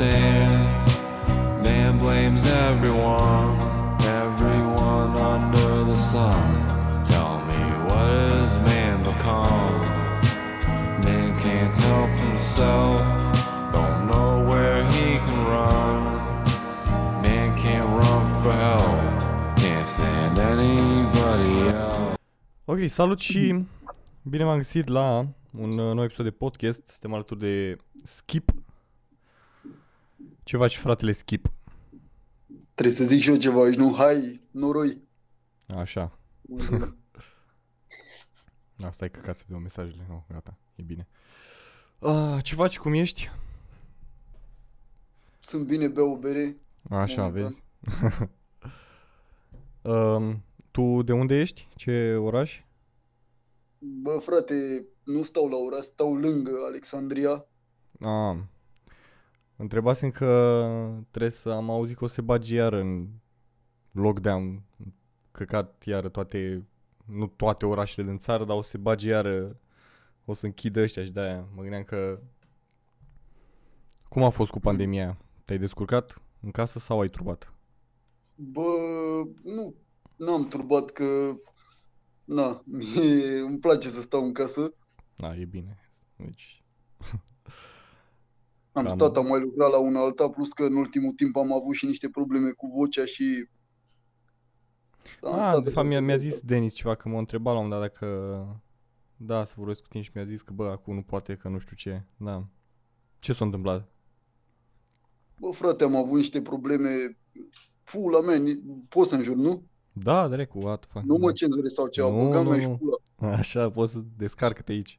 [0.00, 1.62] understand.
[1.62, 3.58] Man blames everyone,
[4.02, 6.66] everyone under the sun.
[7.04, 9.84] Tell me, what is man become?
[11.04, 13.00] Man can't help himself,
[13.72, 16.02] don't know where he can run.
[17.22, 19.00] Man can't run for help,
[19.56, 22.14] can't stand anybody else.
[22.64, 23.64] Ok, salut și
[24.22, 25.26] bine m-am găsit la
[25.58, 26.88] un uh, nou episod de podcast.
[26.88, 28.52] Suntem alături de Skip.
[30.50, 31.52] Ce faci, fratele Skip?
[32.74, 33.94] Trebuie să zic și eu ceva aici, nu?
[33.94, 35.02] Hai, noroi.
[35.66, 36.18] Așa.
[38.84, 40.06] Asta e căcat să vedem mesajele.
[40.08, 41.08] Nu, gata, e bine.
[41.98, 43.30] Uh, ce faci, cum ești?
[45.40, 46.56] Sunt bine, beau o bere.
[46.90, 47.42] Așa, Momentan.
[47.42, 47.62] vezi?
[49.94, 51.68] um, tu de unde ești?
[51.76, 52.62] Ce oraș?
[53.78, 57.46] Bă, frate, nu stau la oraș, stau lângă Alexandria.
[58.00, 58.36] Ah,
[59.60, 63.08] întrebasem că trebuie să am auzit că o să se bagi iar în
[63.90, 64.62] lockdown,
[65.30, 66.66] căcat iară toate,
[67.04, 69.60] nu toate orașele din țară, dar o să se bagi iară,
[70.24, 72.20] o să închidă ăștia și de-aia mă gândeam că
[74.08, 75.18] cum a fost cu pandemia aia?
[75.44, 77.54] Te-ai descurcat în casă sau ai turbat?
[78.34, 78.62] Bă,
[79.42, 79.74] nu,
[80.16, 81.36] n-am turbat că,
[82.24, 84.74] na, mie îmi place să stau în casă.
[85.16, 85.78] Da, e bine.
[86.16, 86.62] Deci,
[88.72, 91.52] Am Cam- stat, am mai lucrat la una alta, plus că în ultimul timp am
[91.52, 93.48] avut și niște probleme cu vocea și...
[95.22, 96.28] Am ah, stat de fapt mi-a, mi-a acasă.
[96.28, 98.06] zis Denis ceva că m-a întrebat la un moment dat dacă
[99.16, 101.58] da, să vorbesc cu tine și mi-a zis că bă, acum nu poate, că nu
[101.58, 102.02] știu ce.
[102.16, 102.46] Da.
[103.18, 103.88] Ce s-a întâmplat?
[105.38, 106.88] Bă, frate, am avut niște probleme,
[107.84, 109.62] pula mea, ni- pot să înjur, nu?
[109.92, 111.04] Da, dracu, what the fuck.
[111.04, 111.32] Nu mă da.
[111.32, 112.76] cenzure sau ceva, Nu, băga nu, mea și nu.
[112.76, 112.96] pula.
[113.36, 114.98] Așa, poți să descarcă-te aici.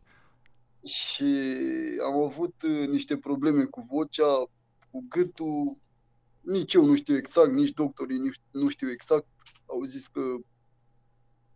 [0.86, 1.26] Și
[2.06, 4.46] am avut uh, niște probleme cu vocea,
[4.92, 5.78] cu gâtul.
[6.42, 9.28] Nici eu nu știu exact, nici doctorii nu știu, nu știu exact.
[9.66, 10.22] Au zis că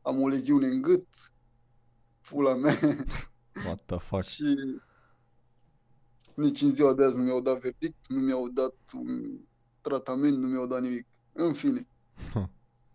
[0.01, 1.07] am o leziune în gât,
[2.29, 2.77] pula mea.
[3.65, 4.23] What the fuck.
[4.23, 4.55] Și
[6.35, 9.39] nici în ziua de azi nu mi-au dat verdict, nu mi-au dat un
[9.81, 11.07] tratament, nu mi-au dat nimic.
[11.33, 11.87] În fine,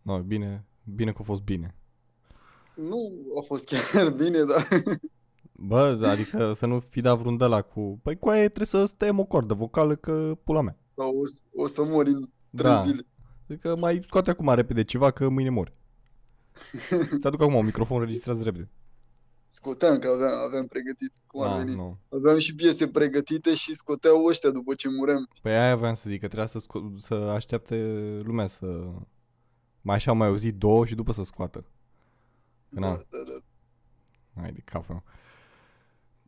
[0.02, 1.74] No, bine, bine că a fost bine.
[2.74, 2.96] nu
[3.38, 4.68] a fost chiar bine, dar
[5.62, 8.00] Bă, adică să nu fi dat vreun de la cu...
[8.02, 10.76] Păi cu aia trebuie să stăm o cordă vocală că pula mea.
[10.96, 12.20] sau o, să- o să mor în
[12.56, 12.82] trei Da.
[12.86, 13.06] zile.
[13.48, 15.70] Adică mai scoate acum repede ceva că mâine mori.
[17.20, 18.68] Ți aduc acum un microfon, registrează repede.
[19.46, 21.74] Scoteam că aveam, aveam pregătit cum ar Ah, veni.
[21.74, 21.98] nu.
[22.08, 25.28] Aveam și piese pregătite și scoteau ăștia după ce muream.
[25.42, 27.76] Păi aia voiam să zic, că trebuia să, sco- să aștepte
[28.24, 28.90] lumea să...
[29.80, 31.58] Mai așa mai auzit două și după să scoată.
[32.74, 34.40] Că Da, na, da, da.
[34.40, 35.02] hai de capul meu.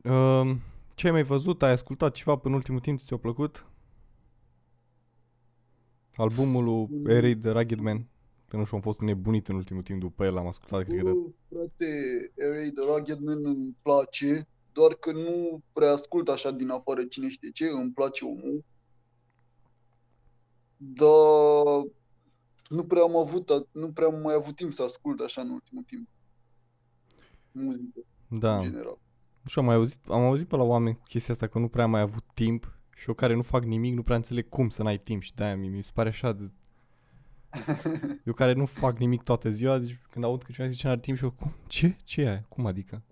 [0.05, 0.61] Um,
[0.95, 1.63] ce ai mai văzut?
[1.63, 3.01] Ai ascultat ceva până în ultimul timp?
[3.01, 3.67] Ți-a plăcut?
[6.15, 8.07] Albumul lui Ray de Ragged Man.
[8.49, 11.05] Că nu știu, am fost nebunit în ultimul timp după el, am ascultat, cred că
[11.05, 11.11] de...
[11.13, 11.19] Bă,
[11.49, 17.05] frate, Ray the Rugged Man îmi place, doar că nu prea ascult așa din afară
[17.05, 18.65] cine știe ce, îmi place omul.
[20.77, 21.83] Dar
[22.69, 25.51] nu prea am avut, a- nu prea am mai avut timp să ascult așa în
[25.51, 26.09] ultimul timp.
[27.53, 28.55] Muzică, Da.
[28.57, 28.99] în general.
[29.43, 31.69] Nu știu, am, mai auzit, am auzit pe la oameni cu chestia asta că nu
[31.69, 34.69] prea am mai avut timp și eu care nu fac nimic nu prea înțeleg cum
[34.69, 36.51] să n-ai timp și de-aia mi, mi se pare așa de...
[38.27, 41.17] Eu care nu fac nimic toată ziua, deci când aud că cineva zice n-are timp
[41.17, 41.55] și eu, cum?
[41.67, 41.97] Ce?
[42.05, 42.45] Ce e aia?
[42.49, 43.03] Cum adică?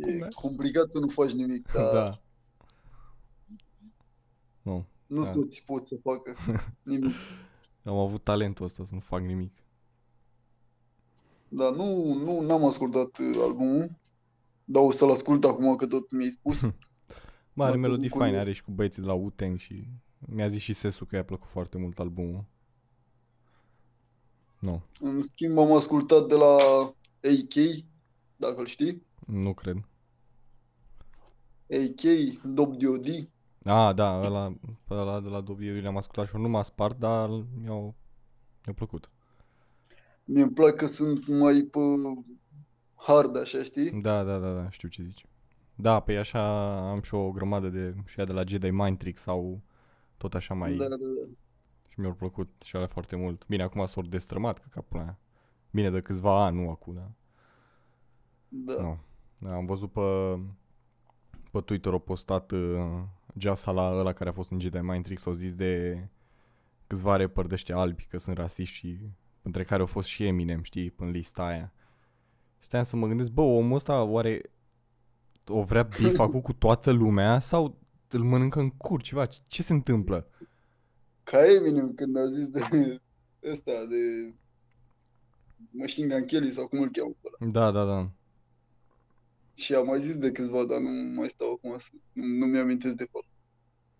[0.00, 0.26] Cum, E da?
[0.34, 2.20] complicat să nu faci nimic, dar Da.
[4.62, 5.30] Nu, nu da.
[5.30, 6.36] toți pot să facă
[6.82, 7.14] nimic.
[7.82, 9.52] am avut talentul ăsta să nu fac nimic.
[11.48, 13.90] Dar nu, nu, n-am ascultat uh, albumul,
[14.66, 16.62] dar o să-l ascult acum că tot mi-ai spus.
[17.54, 18.44] Bă, are M-a melodii făcut faine, curios.
[18.44, 19.88] are și cu băieții de la Wu-Tang și
[20.18, 22.44] mi-a zis și Sesu că i-a plăcut foarte mult albumul.
[24.60, 26.56] Nu, În schimb, am ascultat de la
[27.22, 27.84] AK,
[28.36, 29.02] dacă îl știi.
[29.26, 29.76] nu cred.
[31.70, 32.02] AK,
[32.44, 33.28] Dob D.O.D.
[33.64, 34.54] Ah, da, ăla,
[34.84, 37.28] pe ăla de la Dobie l-am ascultat și eu nu m-a spart, dar
[37.60, 37.94] mi-au,
[38.64, 39.10] mi-a plăcut.
[40.24, 41.78] Mie îmi plac că sunt mai pe
[42.96, 43.90] hard, așa, știi?
[43.90, 45.26] Da, da, da, da, știu ce zici.
[45.74, 49.18] Da, pe așa am și o grămadă de și aia de la Jedi Mind Trick
[49.18, 49.62] sau
[50.16, 51.30] tot așa mai Da, da, da.
[51.88, 53.46] și mi-au plăcut și alea foarte mult.
[53.46, 55.18] Bine, acum s-au destrămat că capul aia.
[55.70, 57.10] Bine, de câțiva ani, nu acum, da.
[58.48, 58.82] Da.
[58.82, 58.98] Nu.
[59.38, 60.00] Da, am văzut pe,
[61.50, 63.02] pe Twitter o postat uh,
[63.38, 66.00] Jasa la ăla care a fost în Jedi Mind Tricks, au zis de
[66.86, 68.98] câțiva rapperi de ăștia albi că sunt rasiști și
[69.42, 71.72] între care au fost și Eminem, știi, în lista aia.
[72.58, 74.50] Stăteam să mă gândesc, bă, omul ăsta oare
[75.46, 77.78] o vrea bif acum cu toată lumea sau
[78.10, 79.26] îl mănâncă în cur ceva?
[79.46, 80.30] Ce se întâmplă?
[81.26, 82.60] ca Eminem când a zis de
[83.52, 84.32] ăsta, de
[85.70, 87.50] Machine Gun Kelly sau cum îl cheamă pe ăla.
[87.52, 88.10] Da, da, da.
[89.54, 91.88] Și am mai zis de câțiva, dar nu mai stau acum să...
[92.12, 93.26] Nu, nu mi-amintesc de fapt.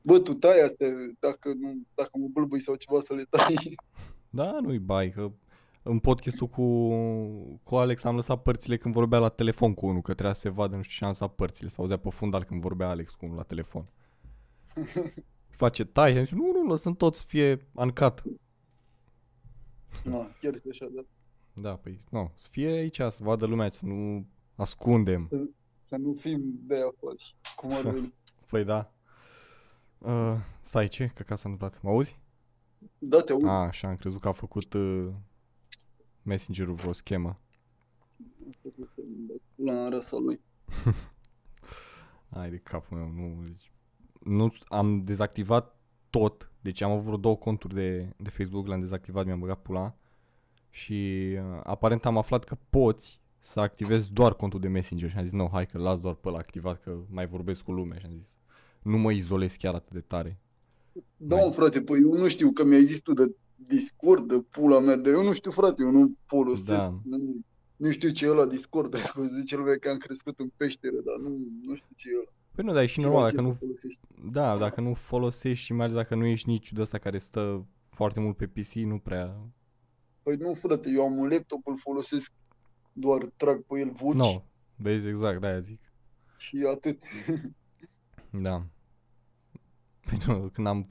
[0.03, 0.89] Bă, tu tai astea,
[1.19, 3.75] dacă, nu, dacă mă bâlbâi sau ceva să le tai.
[4.31, 5.33] Da, nu-i bai, că
[5.89, 6.89] în podcastul cu,
[7.63, 10.49] cu Alex am lăsat părțile când vorbea la telefon cu unul, că trebuia să se
[10.49, 13.25] vadă, nu știu ce, am lăsat părțile, să auzea pe fundal când vorbea Alex cu
[13.25, 13.89] unul la telefon.
[15.63, 18.23] Face tai și am zis, nu, nu, lăsăm toți să fie uncut.
[20.05, 21.05] Na, chiar este așa, da.
[21.53, 25.27] Da, păi, nu, să fie aici, să vadă lumea, să nu ascundem.
[25.27, 25.49] Să,
[25.79, 28.15] să nu fim de aia faci, cum ar veni.
[28.51, 28.93] Păi da.
[29.99, 31.11] Uh, stai, ce?
[31.15, 31.83] Că ca s-a întâmplat?
[31.83, 32.19] Mă auzi?
[32.99, 33.47] Da, te aud.
[33.47, 35.09] A, așa, am crezut că a făcut uh,
[36.27, 37.41] Messenger-ul vreo schemă.
[39.55, 40.41] La rasa lui.
[42.29, 43.73] Ai de capul meu, nu, deci,
[44.21, 45.81] nu am dezactivat
[46.11, 49.97] tot, deci am avut vreo două conturi de, de Facebook, le-am dezactivat, mi-am băgat pula
[50.71, 55.23] și uh, aparent am aflat că poți să activezi doar contul de Messenger și am
[55.23, 58.07] zis, nu, hai că las doar pe ăla activat, că mai vorbesc cu lumea și
[58.07, 58.39] am zis,
[58.83, 60.41] nu mă izolez chiar atât de tare.
[61.17, 64.41] Da, Mai- mă, frate, păi eu nu știu că mi-ai zis tu de Discord, de
[64.51, 67.01] pula mea, de eu nu știu, frate, eu nu folosesc, Da.
[67.05, 67.37] nu,
[67.77, 71.17] nu știu ce e ăla Discord, că zice lumea că am crescut în peșteră, dar
[71.31, 72.31] nu, nu știu ce e ăla.
[72.55, 74.01] Păi nu, dar e și Ceva normal, ce dacă nu, să folosești.
[74.31, 77.67] da, dacă nu folosești și mai ales dacă nu ești nici de ăsta care stă
[77.91, 79.37] foarte mult pe PC, nu prea,
[80.23, 82.33] Păi nu, frate, eu am un laptop, îl folosesc,
[82.93, 84.45] doar trag pe el voci nu,
[84.77, 85.81] vezi exact, de-aia zic.
[86.37, 87.03] și atât.
[88.43, 88.67] Da.
[90.07, 90.91] Păi nu, când am,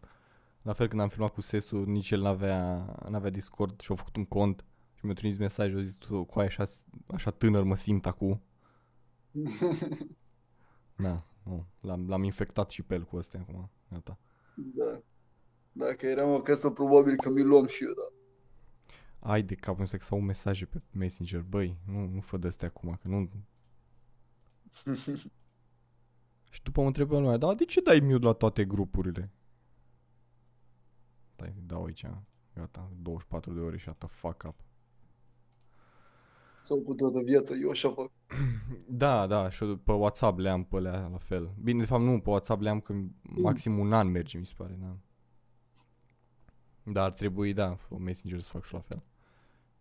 [0.66, 4.16] la fel când am filmat cu Sesu, nici el n-avea, n-avea Discord și a făcut
[4.16, 6.64] un cont și mi-a trimis mesaj, a zis, tu, cu aia așa,
[7.08, 8.42] așa tânăr mă simt acum.
[10.98, 14.20] Da, nu, l-am, l-am infectat și pe el cu astea acum, gata.
[14.56, 15.02] Da.
[15.72, 18.14] Dacă eram acasă, probabil că mi luam și eu, da.
[19.32, 22.48] Ai de cap, nu știu că s-au mesaje pe Messenger, băi, nu, nu fă de
[22.48, 23.30] astea acum, că nu...
[26.50, 29.32] Și după mă întreb pe lumea, da, de ce dai mute la toate grupurile?
[31.38, 32.06] Stai, dau aici,
[32.54, 34.56] gata, 24 de ore și the fuck up.
[36.62, 38.12] Sau cu toată viața, eu așa fac.
[38.88, 41.54] Da, da, și eu pe WhatsApp le am pe alea la fel.
[41.64, 42.94] Bine, de fapt nu, pe WhatsApp le am că
[43.24, 44.98] maxim un an merge, mi se pare, da.
[46.84, 49.04] Dar ar trebui, da, pe Messenger să fac și la fel.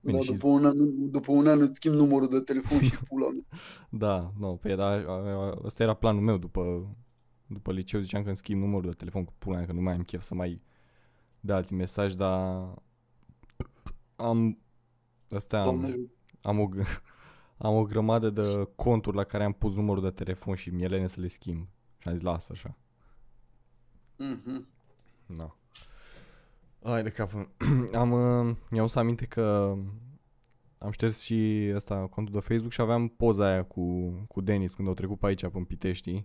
[0.01, 2.99] Bine, Da, și- după un an, după un an îți schimb numărul de telefon și
[3.09, 3.45] pula mea.
[3.91, 6.95] Da, nu, pe da, a- a- ăsta era planul meu după,
[7.47, 9.95] după liceu, ziceam că îmi schimb numărul de telefon cu pula mea, că nu mai
[9.95, 10.63] am chef să mai
[11.45, 12.75] dea alții mesaj, dar
[14.17, 14.59] am,
[15.31, 16.13] astea Doamne am, ajută.
[16.43, 17.03] am, o, g-
[17.67, 21.07] am o grămadă de conturi la care am pus numărul de telefon și mi-e lene
[21.07, 21.67] să le schimb.
[21.99, 22.77] Și am zis, lasă așa.
[24.17, 24.69] Mhm.
[25.27, 25.55] No.
[26.83, 27.51] Ai de capul.
[27.95, 29.77] am, uh, mi-au să aminte că
[30.79, 34.89] am șters și asta, contul de Facebook și aveam poza aia cu, cu Denis când
[34.89, 36.25] au trecut pe aici, pe Pitești.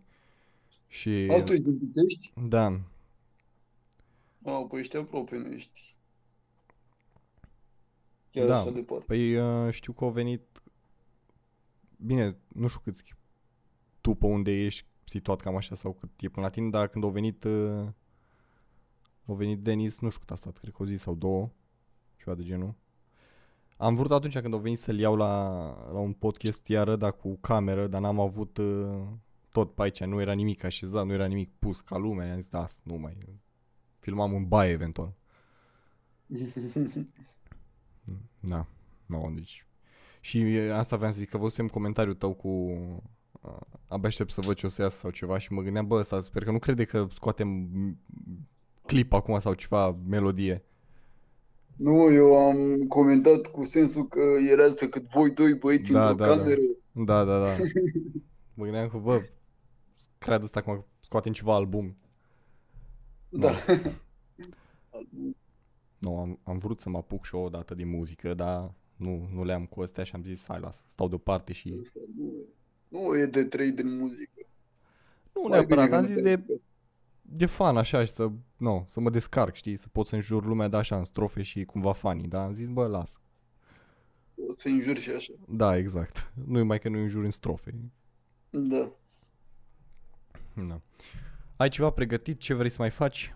[0.89, 1.27] Și...
[1.31, 2.33] Altul e din Pitești?
[2.48, 2.81] Da,
[4.50, 5.96] Au, păi ești aproape, nu ești.
[8.31, 8.60] Chiar Da.
[8.60, 9.06] așa departe.
[9.06, 10.62] păi uh, știu că au venit...
[11.98, 12.96] Bine, nu știu cât
[14.01, 17.04] tu pe unde ești situat cam așa sau cât e până la tine, dar când
[17.04, 17.88] au venit uh,
[19.26, 21.50] au venit Denis, nu știu cât a stat, cred că o zi sau două,
[22.16, 22.76] ceva de genul.
[23.78, 25.57] Am vrut atunci când au venit să-l iau la,
[25.92, 29.02] la un podcast iară, dar cu cameră, dar n-am avut uh,
[29.52, 32.50] tot pe aici, nu era nimic așezat, nu era nimic pus ca lumea, i-am zis,
[32.50, 33.18] da, nu mai,
[34.09, 35.13] filmam în baie eventual.
[38.39, 38.66] Da,
[39.06, 39.68] nu, deci...
[40.21, 42.47] Și e, asta vreau să zic, că văzusem comentariul tău cu...
[43.42, 45.95] Uh, abia aștept să văd ce o să iasă sau ceva și mă gândeam, bă,
[45.95, 47.97] ăsta sper că nu crede că scoatem m-
[48.85, 50.63] clip acum sau ceva, melodie.
[51.75, 56.25] Nu, eu am comentat cu sensul că era asta cât voi doi băieți Da, într-o
[56.25, 56.37] da, da.
[56.42, 56.61] cameră.
[56.92, 57.49] Da, da, da.
[58.54, 59.21] mă gândeam că, bă,
[60.18, 61.97] cred ăsta acum că scoatem ceva album.
[63.30, 63.52] Da.
[65.98, 69.44] Nu, am, am vrut să mă apuc și eu odată din muzică, dar nu, nu
[69.44, 71.80] le-am cu astea și am zis, hai, las, stau deoparte și...
[71.81, 72.54] Asta nu, e-
[72.88, 74.48] nu e de trei din muzică.
[75.33, 76.62] Nu Mai bine neapărat, că am nu zis te-ai de apucat.
[77.21, 80.68] de fan așa și să, nu, să mă descarc, știi, să pot să înjur lumea
[80.68, 83.19] de așa în strofe și cumva fanii, dar am zis, bă, las.
[84.48, 85.33] O să înjuri și așa.
[85.48, 86.33] Da, exact.
[86.45, 87.76] Nu mai că nu înjur în strofe.
[88.50, 88.92] Da.
[90.68, 90.81] Da.
[91.59, 92.39] Ai ceva pregătit?
[92.39, 93.35] Ce vrei să mai faci?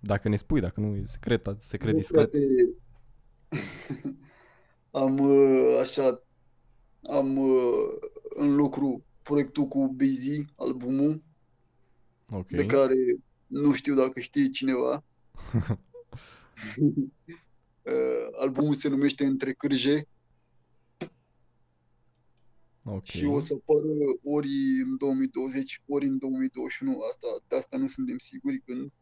[0.00, 2.30] Dacă ne spui, dacă nu e secret, secret Bă, discret.
[2.30, 2.46] frate,
[5.04, 6.22] am uh, așa,
[7.02, 7.92] am uh,
[8.34, 11.22] în lucru proiectul cu Busy, albumul,
[12.30, 12.48] Ok.
[12.48, 12.94] de care
[13.46, 15.04] nu știu dacă știe cineva.
[17.84, 20.08] Uh, albumul se numește Între Cârje
[22.84, 23.04] Ok.
[23.04, 23.88] și o să apară
[24.22, 24.48] ori
[24.84, 27.00] în 2020, ori în 2021.
[27.00, 28.92] Asta, de asta nu suntem siguri când.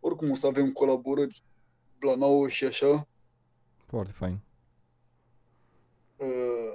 [0.00, 1.42] Oricum o să avem colaborări
[2.00, 3.08] la nouă și așa.
[3.86, 4.40] Foarte fain.
[6.16, 6.74] Uh,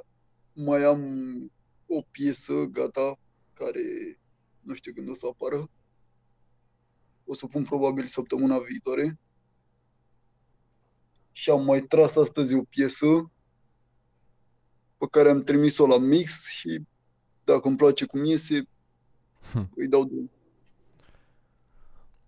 [0.54, 1.02] mai am
[1.88, 3.20] o piesă gata
[3.54, 3.82] care
[4.60, 5.70] nu știu când o să apară.
[7.26, 9.20] O să o pun probabil săptămâna viitoare.
[11.32, 13.32] Și am mai tras astăzi o piesă
[14.98, 16.82] pe care am trimis-o la mix și
[17.44, 18.68] dacă îmi place cum iese,
[19.52, 19.70] Hm.
[19.76, 20.14] îi dau de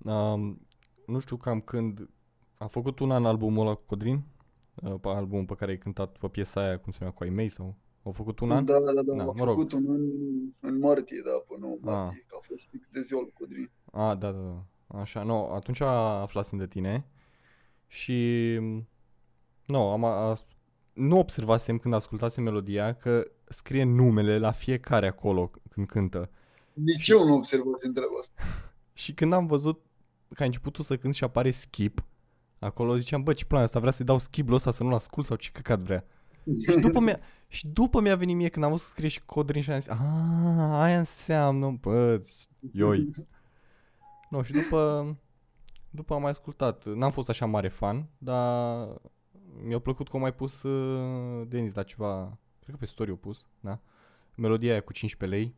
[0.06, 0.68] Um,
[1.06, 2.10] nu știu cam când
[2.58, 4.22] a făcut un an albumul ăla cu Codrin,
[4.84, 7.30] uh, pe albumul pe care ai cântat pe piesa aia, cum se numea, cu ai
[7.30, 8.66] mei sau au făcut un an?
[8.66, 9.48] Da, da, da, Da, a mă rog.
[9.56, 10.02] făcut un an
[10.60, 13.70] în martie, da, până în martie, că a fost fix de ziua lui Codrin.
[13.92, 14.66] A, da, da, da.
[15.00, 17.06] Așa, nu, atunci aflasem de tine
[17.88, 18.58] și
[19.66, 20.36] nu, am, a,
[21.00, 26.30] nu observasem când ascultasem melodia că scrie numele la fiecare acolo când cântă.
[26.74, 28.42] Nici eu nu observasem treaba asta.
[29.02, 29.82] Și când am văzut
[30.34, 32.06] că a început tu să cânti și apare skip,
[32.60, 35.36] acolo ziceam, bă, ce plan asta, vrea să-i dau skip-ul ăsta să nu-l ascult sau
[35.36, 36.06] ce căcat vrea.
[36.44, 39.62] Și după mi-a, și după mi-a venit mie când am văzut să scrie și Codrin
[39.62, 42.22] și am zis, a, aia înseamnă, bă,
[42.72, 43.10] ioi.
[44.30, 45.16] Nu, și după,
[45.90, 46.86] după am mai ascultat.
[46.86, 48.88] N-am fost așa mare fan, dar
[49.64, 53.16] mi-a plăcut că au mai pus uh, Denis la ceva, cred că pe story au
[53.16, 53.80] pus, da?
[54.36, 55.56] Melodia aia cu 15 lei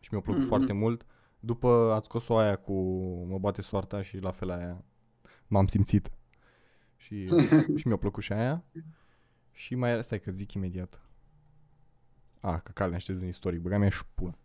[0.00, 0.48] și mi-a plăcut Mhm.
[0.48, 1.06] foarte mult.
[1.40, 2.72] După ați scos-o aia cu
[3.28, 4.84] Mă bate soarta și la fel aia
[5.46, 6.10] m-am simțit.
[6.96, 7.26] Și,
[7.78, 8.64] și mi-a plăcut și aia.
[9.52, 11.02] Și mai era, stai că zic imediat.
[12.40, 14.38] A, că calea șterg din istoric, băga mea și pula.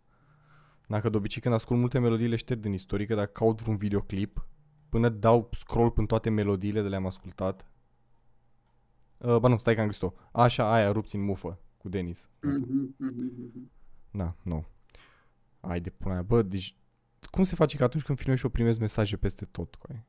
[0.86, 3.76] Dacă de obicei când ascult multe melodii le șterg din istoric, că dacă caut vreun
[3.76, 4.46] videoclip,
[4.88, 7.66] până dau scroll până toate melodiile de le-am ascultat.
[9.18, 10.12] Uh, ba nu, stai că am găsit-o.
[10.32, 12.28] Așa, aia, rupți în mufă, cu Denis.
[12.42, 13.70] Mhm, mhm, mhm.
[14.10, 14.64] Da, nu.
[15.60, 16.22] Ai de pula mea.
[16.22, 16.76] Bă, deci
[17.30, 20.06] cum se face că atunci când filmezi și eu primesc mesaje peste tot cu aia?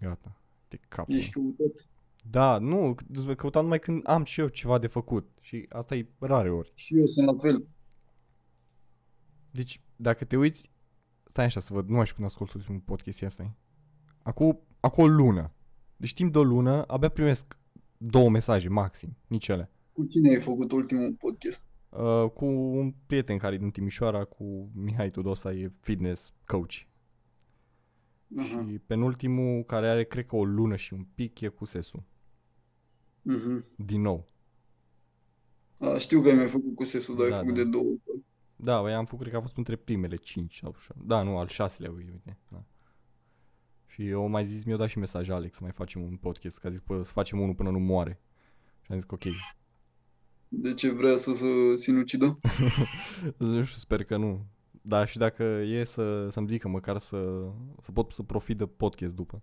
[0.00, 0.40] Gata.
[0.68, 1.08] De cap.
[1.08, 1.88] Ești căutat.
[2.30, 5.30] Da, nu, c- căutam numai când am și eu ceva de făcut.
[5.40, 6.72] Și asta e rare ori.
[6.74, 7.66] Și eu sunt la fel.
[9.50, 10.70] Deci, dacă te uiți,
[11.24, 13.42] stai așa să văd, nu mai știu când ascult ultimul podcast asta.
[13.42, 13.50] e.
[14.22, 15.52] Acum, acum o lună.
[16.00, 17.58] Deci timp de o lună, abia primesc
[17.96, 19.70] două mesaje, maxim, nici ele.
[19.92, 21.66] Cu cine ai făcut ultimul podcast?
[21.88, 26.74] Uh, cu un prieten care e din Timișoara, cu Mihai Tudosa, e fitness coach.
[28.36, 28.66] Aha.
[28.68, 32.06] Și penultimul, care are, cred că o lună și un pic, e cu Sesu.
[33.22, 33.64] Mhm.
[33.76, 34.26] Din nou.
[35.78, 37.62] A, știu că ai mai făcut cu sesul, dar Da, ai făcut da.
[37.62, 38.22] de două ori.
[38.56, 40.94] Da, băi, am făcut, cred că a fost între primele cinci sau așa.
[41.04, 42.38] Da, nu, al șaselea, uite, uite.
[42.48, 42.64] Da.
[43.98, 46.66] Și eu mai zis, mi-a dat și mesaj Alex să mai facem un podcast, că
[46.66, 48.20] a zis, bă, să facem unul până nu moare.
[48.82, 49.32] Și am zis că ok.
[50.48, 52.38] De ce vrea să se sinucidă?
[53.36, 54.46] Nu știu, sper că nu.
[54.82, 57.48] Da, și dacă e să, să-mi zică măcar să,
[57.80, 59.42] să pot să profit de podcast după.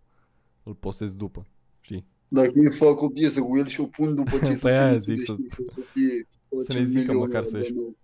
[0.63, 1.45] Îl postez după.
[1.79, 2.05] Știi?
[2.27, 4.99] Dacă eu fac o piesă cu el și o pun după ce Păi să aia
[4.99, 7.71] sinucide, zic, să- știi, că să fie să ne facem zică milionul măcar ăla să-și-
[7.73, 7.97] de nou.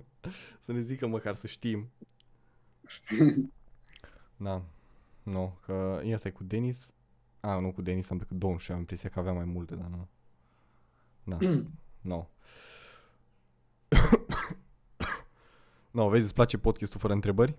[0.60, 1.90] Să ne zică măcar să știm.
[4.36, 4.64] Da.
[5.22, 6.92] Nu, că e asta e cu Denis.
[7.40, 9.74] A, nu cu Denis, am decât două, nu știu, am impresia că aveam mai multe,
[9.74, 10.08] dar nu.
[11.24, 11.36] Da.
[12.00, 12.28] Nu.
[15.90, 17.56] Nu, vezi, îți place podcastul fără întrebări?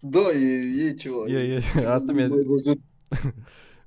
[0.00, 1.26] Da, e, e ceva.
[1.26, 2.80] E, e, asta mi-a Am zis, mai văzut.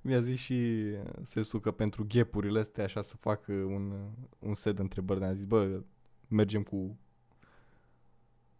[0.01, 0.79] mi-a zis și
[1.23, 3.93] Sesu că pentru ghepurile astea așa să fac un,
[4.39, 5.81] un set de întrebări, dar am zis, bă,
[6.27, 6.97] mergem cu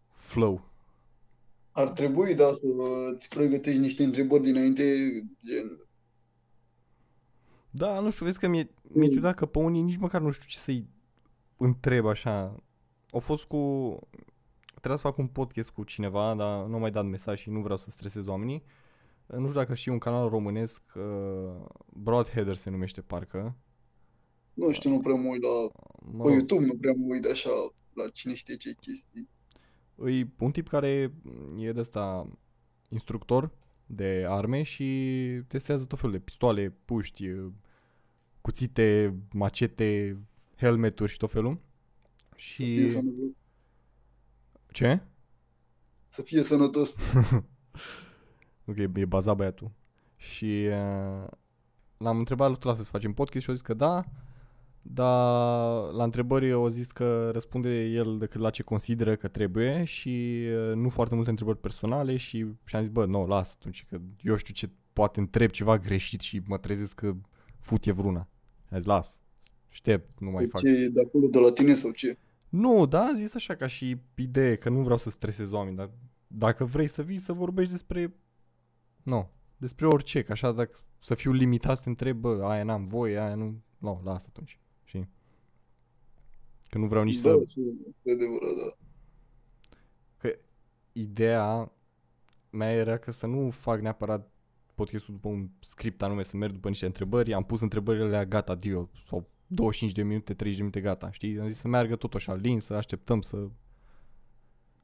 [0.10, 0.71] flow.
[1.72, 2.66] Ar trebui, da, să
[3.14, 4.84] îți pregătești niște întrebări dinainte,
[5.46, 5.86] gen,
[7.70, 9.12] Da, nu știu, vezi că mi-e, mi-e Mm.
[9.12, 10.88] ciudat că pe unii nici măcar nu știu ce să-i
[11.58, 12.64] întreb așa.
[13.12, 13.58] Au fost cu...
[14.70, 17.62] Trebuia să fac un podcast cu cineva, dar nu am mai dat mesaj și nu
[17.62, 18.64] vreau să stresez oamenii.
[19.28, 23.56] Nu știu dacă știi un canal românesc, uh, Broadheader se numește parcă.
[24.54, 25.50] nu știu, nu prea mă uit la,
[26.12, 27.50] Mă pe rog, YouTube nu prea mă uit așa
[27.94, 29.30] la cine știe ce chestii.
[30.08, 31.14] E un tip care
[31.58, 32.28] e de ăsta
[32.88, 33.52] instructor
[33.86, 34.88] de arme și
[35.48, 37.30] testează tot felul de pistoale, puști,
[38.42, 40.18] cuțite, macete,
[40.58, 41.60] helmeturi și tot felul.
[42.38, 42.90] Să fie Și...
[42.90, 43.32] sănătos.
[44.72, 45.02] Ce?
[46.08, 46.96] Să fie sănătos.
[48.66, 49.72] Ok, e bazat băiatul.
[50.16, 51.28] Și uh,
[51.98, 54.06] l-am întrebat tot la fel să facem podcast și a zis că da.
[54.82, 60.44] Dar la întrebări o zis că răspunde el decât la ce consideră că trebuie și
[60.70, 64.00] uh, nu foarte multe întrebări personale și, și am zis, bă, nu, lasă atunci, că
[64.22, 67.16] eu știu ce, poate întreb ceva greșit și mă trezesc că
[67.60, 68.28] fut e vruna.
[68.70, 69.20] Am zis, las,
[69.70, 70.62] ștept, nu mai De fac.
[70.62, 72.18] ce e de acolo, de la tine sau ce?
[72.50, 75.90] Nu, da, am zis așa ca și idee, că nu vreau să stresez oameni, dar
[76.28, 78.16] dacă vrei să vii să vorbești despre,
[79.04, 82.86] nu, despre orice, că așa dacă să fiu limitat să te întreb, bă, aia n-am
[82.86, 84.60] voie, aia nu, nu, lasă atunci,
[84.92, 85.10] știi?
[86.70, 87.60] Că nu vreau nici da, să, și
[88.02, 88.76] de adevărat, da.
[90.18, 90.36] că
[90.92, 91.72] ideea
[92.50, 94.32] mea era că să nu fac neapărat
[94.76, 98.56] podcastul după un script anume, să merg după niște întrebări, am pus întrebările alea gata,
[98.56, 101.40] dio, sau 25 de minute, 30 de minute, gata, știi?
[101.40, 103.50] Am zis să meargă tot așa lin, să așteptăm să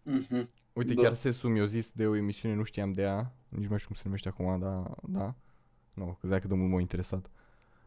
[0.04, 0.50] Mhm.
[0.74, 1.02] Uite, Da.
[1.02, 3.88] chiar Sesu mi-a zis de o emisiune, nu știam de ea, nici nu mai știu
[3.88, 5.36] cum se numește acum, dar da.
[5.94, 7.30] Nu, că că de mult m-a interesat.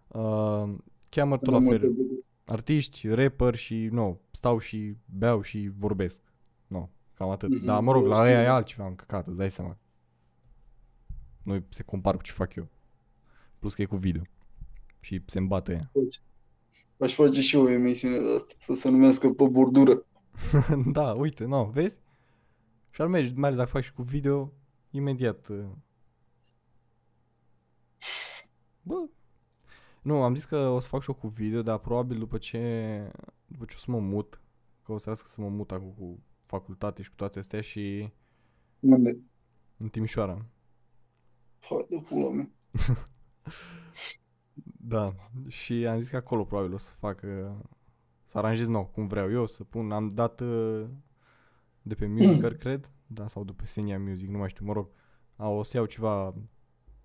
[0.09, 0.75] Uh,
[1.11, 2.07] cheamă tot la Nu mă fel, întreb.
[2.45, 6.23] artiști, rapper și, nu, stau și beau și vorbesc.
[6.67, 7.51] Nu, cam atât.
[7.51, 8.55] Mhm, Dar mă rog, la știu, aia e da.
[8.55, 9.79] altceva în căcat, îți dai seama.
[11.43, 12.69] Nu se compar cu ce fac eu.
[13.59, 14.23] Plus că e cu video.
[15.01, 15.91] Și se îmbată ea.
[16.99, 20.07] Aș face și eu o emisiune de asta, să se numească pe bordură.
[20.93, 22.01] da, uite, nu, vezi?
[22.91, 24.53] Și ar merge, mai ales dacă faci și cu video,
[24.91, 25.49] imediat.
[25.49, 25.65] uh.
[28.83, 28.95] Bă,
[30.03, 32.59] nu, am zis că o să fac și eu cu video, dar probabil după ce,
[33.47, 34.41] după ce o să mă mut,
[34.83, 38.13] că o să las să mă mut acum cu facultate și cu toate astea și
[38.81, 39.21] Unde?
[39.77, 40.47] în Timișoara.
[41.61, 42.51] Ha, de pula mea.
[44.83, 45.15] Da,
[45.49, 47.53] și am zis că acolo probabil o să fac, uh,
[48.27, 50.87] să aranjez nou, cum vreau eu, să pun, am dat uh,
[51.83, 54.91] de pe Musicer, cred, da, sau de pe Senia Music, nu mai știu, mă rog,
[55.37, 56.35] a, o să iau ceva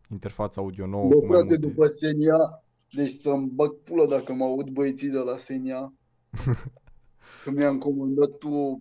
[0.10, 1.58] interfață audio nouă, Bă, cu mai frate, multe.
[1.58, 2.64] după Senia,
[2.96, 5.94] deci să-mi bag pula dacă mă aud băieții de la Senia,
[7.44, 8.78] că mi-am comandat o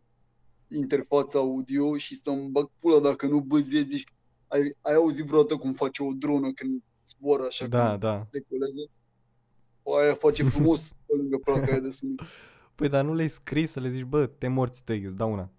[0.68, 3.88] interfață audio și să-mi bag pula dacă nu băzezi.
[3.88, 4.04] Zici,
[4.48, 8.26] ai, ai auzit vreodată cum face o dronă când zboară așa, Da, când da.
[8.30, 8.90] decolează?
[9.82, 12.18] O, aia face frumos pe lângă placa aia de sunet.
[12.74, 15.52] Păi, dar nu le-ai scris să le zici, bă, te morți tăi, îți dau una.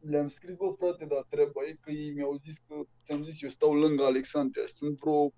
[0.00, 3.48] Le-am scris, bă, frate, dar treaba e că ei mi-au zis că, ți-am zis, eu
[3.48, 5.32] stau lângă Alexandria, sunt vreo,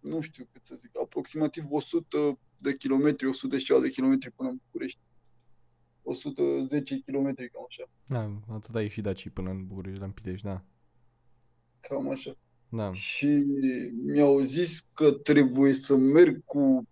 [0.00, 4.48] nu știu cât să zic, aproximativ 100 de kilometri, 100 și ceva de kilometri până
[4.48, 5.00] în București.
[6.02, 10.64] 110 kilometri, cam așa, Da, atât ai și Daci până în București, la Pitești, da.
[11.80, 12.36] cam așa.
[12.68, 12.92] Da.
[12.92, 13.44] Și
[14.04, 16.82] mi-au zis că trebuie să merg cu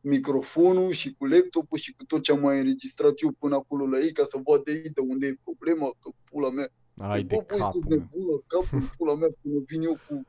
[0.00, 3.98] microfonul și cu laptopul și cu tot ce am mai înregistrat eu până acolo la
[3.98, 7.44] ei ca să vadă ei de unde e problema, că pula mea Ai de Bă,
[7.48, 7.98] voi capul sunteți meu.
[7.98, 10.22] nebun la capul, pula mea, până vin eu cu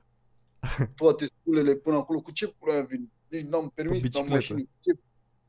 [0.96, 2.22] toate sculele până acolo.
[2.22, 3.12] Cu ce pula mea vin?
[3.28, 4.34] Nici n-am permis, n-am bicicletă.
[4.34, 4.60] mașină.
[4.60, 5.00] Cu ce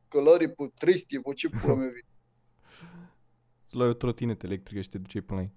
[0.08, 2.04] călare pe trestie, pe ce pula mea vin?
[3.64, 5.54] Îți luai o trotinetă electrică și te duceai până la ei.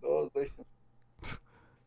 [0.00, 0.66] Da, da, așa.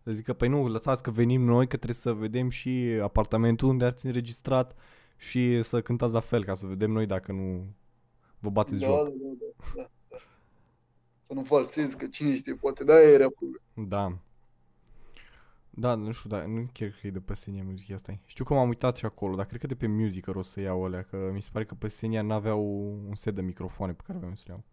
[0.03, 3.85] Să zică, păi nu, lăsați că venim noi, că trebuie să vedem și apartamentul unde
[3.85, 4.75] ați înregistrat
[5.17, 7.75] și să cântați la fel, ca să vedem noi dacă nu
[8.39, 8.95] vă bateți da, joc.
[8.95, 10.17] da, da, da, da, da.
[11.21, 13.87] Să nu falsez, că cine știe, poate de aia era problema.
[13.87, 14.19] Da.
[15.79, 18.19] Da, nu știu, dar nu chiar că e de pe Senia Music asta e.
[18.25, 20.85] Știu că m-am uitat și acolo, dar cred că de pe Musicer o să iau
[20.85, 22.63] alea, că mi se pare că pe Senia n-aveau
[23.07, 24.63] un set de microfoane pe care aveam să le iau.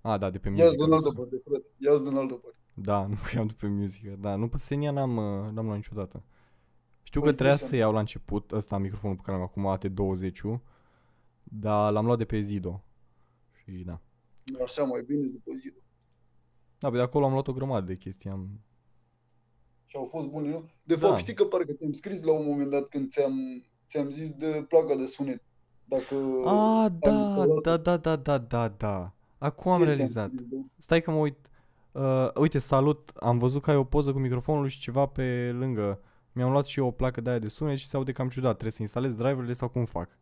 [0.00, 0.84] A, da, de pe Ia-ți Musicer.
[0.84, 1.64] din o altă să- parte, frate.
[1.76, 2.56] Ia-ți din altă parte.
[2.74, 4.14] Da, nu iau de pe Musicer.
[4.14, 6.22] Da, nu pe Senia n-am, uh, n-am luat niciodată.
[7.02, 9.78] Știu că Păi, trebuia fii să iau la început ăsta microfonul pe care l-am acum,
[9.78, 10.60] AT20
[11.42, 12.84] dar l-am luat de pe Zido.
[13.52, 14.00] Și da.
[14.64, 15.72] Așa, mai bine după zi.
[16.78, 18.30] Da, pe de acolo am luat o grămadă de chestii.
[18.30, 18.60] Am...
[19.96, 20.64] Și au fost bune, nu?
[20.82, 21.06] De Da.
[21.06, 23.34] fapt, știi că parcă te-am scris la un moment dat când ți-am,
[23.88, 25.42] ți-am zis de placa de sunet.
[25.84, 29.14] Dacă A, am da, instalat- da, da, da, da, da, da.
[29.38, 30.30] Acum am Ce ți-am realizat.
[30.32, 30.56] scris, da?
[30.78, 31.36] Stai că mă uit.
[31.92, 36.00] Uh, uite, salut, am văzut că ai o poză cu microfonul și ceva pe lângă.
[36.32, 38.50] Mi-am luat și eu o placă de aia de sunet și se aude cam ciudat.
[38.52, 40.18] Trebuie să instalez driverele sau cum fac?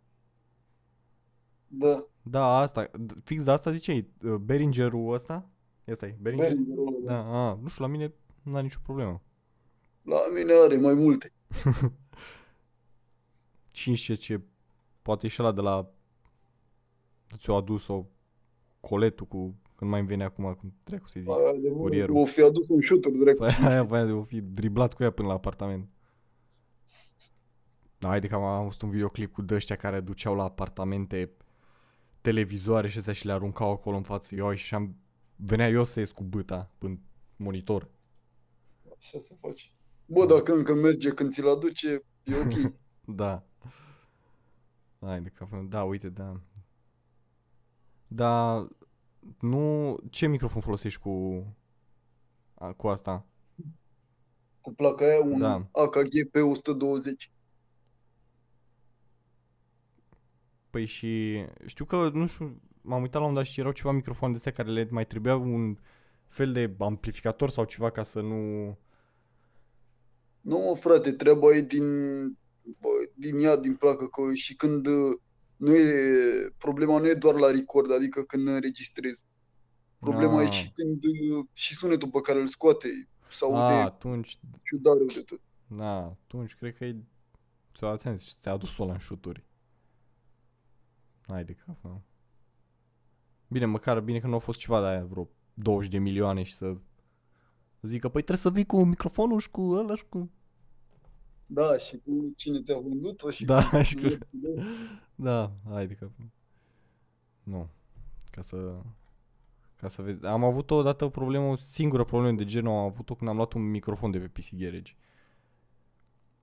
[1.66, 5.48] Da, Da, asta, d- fix de asta ziceai, uh, Behringer-ul ăsta?
[5.88, 6.48] Ăsta e, Behringer?
[6.52, 7.22] Behringer-ul ăla, da.
[7.30, 9.22] Da, a, nu știu, la mine nu are nicio problemă.
[10.04, 11.32] La mine are mai multe.
[13.70, 14.40] 5 ce
[15.02, 15.90] poate și ăla de la
[17.36, 18.04] ți-o adus o
[18.80, 21.30] coletul cu când mai îmi vine acum cum trecu să zic.
[21.30, 22.16] Aia de curierul.
[22.16, 23.38] O fi adus un shooter, dracu.
[23.38, 25.88] Păi aia voia de o fi driblat cu ea până la apartament.
[27.98, 31.30] Da, haide că am, am văzut un videoclip cu dăștia care duceau la apartamente
[32.20, 34.34] televizoare și astea și le aruncau acolo în față.
[34.34, 34.96] Eu și am
[35.36, 36.98] venea eu să ies cu băta în
[37.36, 37.88] monitor.
[38.98, 39.64] Așa se face.
[40.06, 42.72] Bă, dacă încă merge când ți-l aduce, e ok.
[43.06, 43.42] Da.
[45.00, 45.66] Hai de capul meu.
[45.66, 46.40] Da, uite, da.
[48.06, 48.66] Da,
[49.40, 49.96] nu...
[50.10, 51.44] Ce microfon folosești cu...
[52.54, 53.26] a, cu asta?
[54.60, 55.68] Cu placa aia, un Da.
[55.72, 57.32] AKG P120.
[60.70, 64.32] Păi și știu că, nu știu, m-am uitat la un dat și erau ceva microfoane
[64.32, 65.78] de astea care le mai trebuia un
[66.26, 68.78] fel de amplificator sau ceva ca să nu...
[70.44, 71.84] Nu, mă, frate, treaba e din,
[72.80, 75.16] bă, din ea, din placă, că și când uh,
[75.56, 75.92] nu e,
[76.58, 79.24] problema nu e doar la record, adică când înregistrezi.
[79.98, 80.52] Problema e Ah.
[80.52, 85.06] și când, uh, și sunetul pe care îl scoate, sau A, de atunci, ciudat rău
[85.06, 85.40] de tot.
[85.66, 86.96] da, atunci cred că e...
[87.74, 89.44] Ți-a ți-am zis, ți-a adus ăla în șuturi.
[91.26, 92.00] Hai de cap, mă.
[93.48, 96.52] Bine, măcar bine că nu a fost ceva de aia, vreo 20 de milioane și
[96.54, 96.76] să
[97.86, 100.30] zică, păi trebuie să vii cu microfonul și cu ăla și cu...
[101.46, 104.64] Da, și cu cine te-a vândut-o și Da, cu și cu- cine-
[105.14, 106.10] Da, hai de cap.
[107.42, 107.68] Nu.
[108.30, 108.76] Ca să...
[109.76, 110.24] Ca să vezi.
[110.24, 113.36] Am avut o dată o problemă, o singură problemă de genul am avut-o când am
[113.36, 114.92] luat un microfon de pe PC Garage.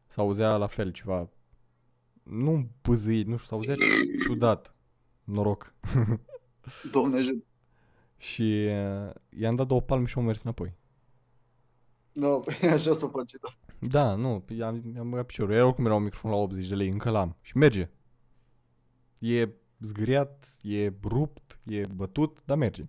[0.08, 1.30] S-auzea la fel ceva.
[2.24, 3.76] Nu bâzâit, nu știu, s-auzea
[4.26, 4.76] ciudat.
[5.24, 5.74] Noroc.
[6.92, 7.44] Doamne ajută.
[8.18, 10.74] Și uh, i-am dat două palme și am mers înapoi.
[12.14, 12.28] Da,
[12.60, 13.58] păi așa se face, da.
[13.88, 15.54] Da, nu, i-am, i-am băgat piciorul.
[15.54, 17.36] Era oricum era un microfon la 80 de lei, încă l-am.
[17.42, 17.90] Și merge.
[19.20, 22.84] E zgâriat, e rupt, e bătut, dar merge.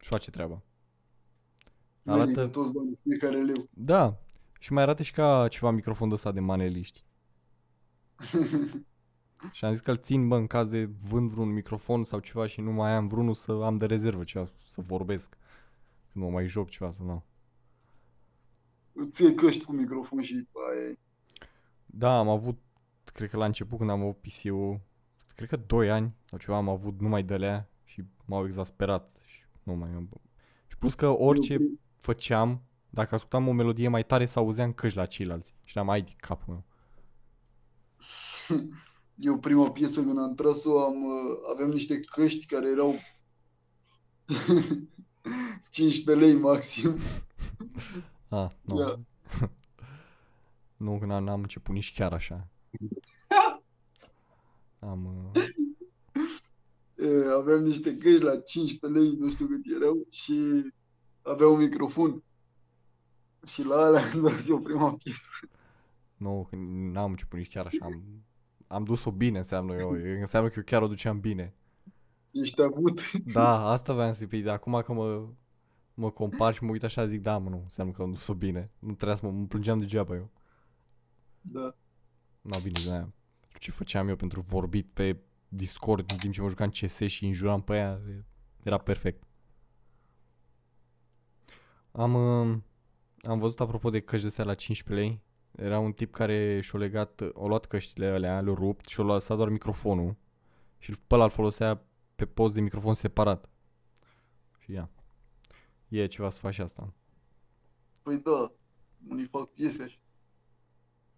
[0.00, 0.62] Și face treaba.
[2.04, 3.68] Arată- Merită toți banii, fiecare leu.
[3.70, 4.18] Da.
[4.58, 7.04] Și mai arată și ca ceva microfon de ăsta de maneliști.
[9.52, 12.46] Și am zis că îl țin, bă, în caz de vând vreun microfon sau ceva
[12.46, 15.36] și nu mai am vreunul să am de rezervă ceva, să vorbesc.
[16.12, 17.22] Când mă mai joc ceva, să nu.
[19.00, 20.98] Îți iei căști cu microfon și aia e.
[21.86, 22.58] Da, am avut,
[23.04, 24.80] cred că la început când am avut PC-ul,
[25.34, 29.42] cred că 2 ani sau ceva am avut numai de alea și m-au exasperat și
[29.62, 30.08] nu mai am.
[30.66, 31.60] Și plus că orice Eu,
[32.00, 35.54] făceam, dacă ascultam o melodie mai tare, s-auzea în căști la ceilalți.
[35.64, 36.64] Și am ai de capul meu.
[39.28, 42.94] eu prima piesă când am tras-o am, uh, aveam niște căști care erau
[45.70, 46.96] 15 lei maxim.
[48.30, 48.76] Ah, nu.
[48.76, 49.00] Da.
[50.84, 52.48] nu, că n-am, n-am început nici chiar așa.
[54.78, 55.30] Am...
[55.34, 55.42] Uh,
[57.00, 60.64] E, Aveam niște căști la 15 lei, nu știu cât erau, și
[61.22, 62.22] aveau un microfon.
[63.46, 65.48] Și la alea am tras eu prima piesă.
[66.16, 66.56] nu, că
[66.92, 67.84] n-am început nici chiar așa.
[67.84, 68.02] Am,
[68.66, 69.90] am dus-o bine, înseamnă eu.
[70.20, 71.54] Înseamnă că eu chiar o duceam bine.
[72.30, 73.12] Ești avut.
[73.32, 74.44] Da, asta voiam să zic.
[74.44, 75.28] Dar acum că mă,
[75.94, 78.70] mă compar și mă uit așa, zic, da, mă, nu, înseamnă că am dus-o bine.
[78.78, 80.30] Nu trebuia să mă, mă plângeam degeaba eu.
[81.40, 81.74] Da.
[82.40, 83.12] Na, bine, de aia.
[83.58, 85.16] Ce făceam eu pentru vorbit pe
[85.48, 88.24] Discord în timp ce mă jucam CS și înjuram pe aia, e-
[88.62, 89.22] era perfect.
[91.92, 92.58] Am, uh,
[93.22, 95.22] am văzut apropo de căști de astea la 15 lei,
[95.56, 99.48] era un tip care și-a legat, a luat căștile alea, le-a rupt și-a lăsat doar
[99.48, 100.16] microfonul
[100.78, 101.82] și pe ăla îl folosea
[102.16, 103.48] pe post de microfon separat.
[104.58, 104.90] Și ia.
[105.90, 106.94] E ceva să faci asta.
[108.02, 108.52] Păi da,
[109.08, 109.98] unii fac piese așa.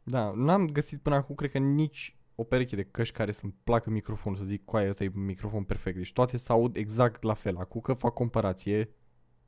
[0.03, 3.91] Da, n-am găsit până acum, cred că nici o pereche de căști care să-mi placă
[3.91, 5.97] microfonul, să zic, coaie, ăsta e un microfon perfect.
[5.97, 7.57] Deci toate se aud exact la fel.
[7.57, 8.95] Acum că fac comparație,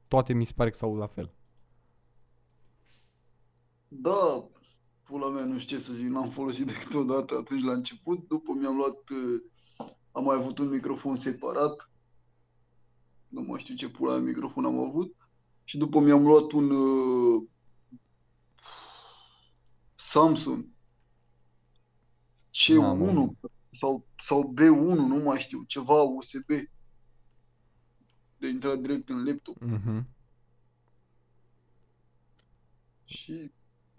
[0.09, 1.35] toate mi se pare că se aud la fel.
[3.89, 4.49] Da,
[5.03, 8.29] pula mea, nu știu ce să zic, n-am folosit decât o dată atunci la început,
[8.29, 9.43] după mi-am luat, uh,
[10.13, 11.91] am mai avut un microfon separat,
[13.35, 15.15] nu mai știu ce pula mea microfon am avut,
[15.65, 17.43] și după mi-am luat un uh,
[19.95, 20.67] Samsung
[22.69, 23.39] N-am C1 auzit.
[23.71, 26.47] sau, sau B1, nu mai știu, ceva USB
[28.39, 30.07] de intrat direct în laptop Mhm.
[33.05, 33.51] și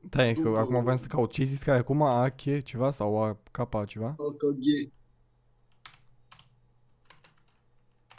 [0.09, 1.31] Da, e că După- acum voiam să caut.
[1.31, 2.01] Ce ai zis că ai acum?
[2.01, 4.07] AK ceva sau AK ceva?
[4.17, 4.91] AKG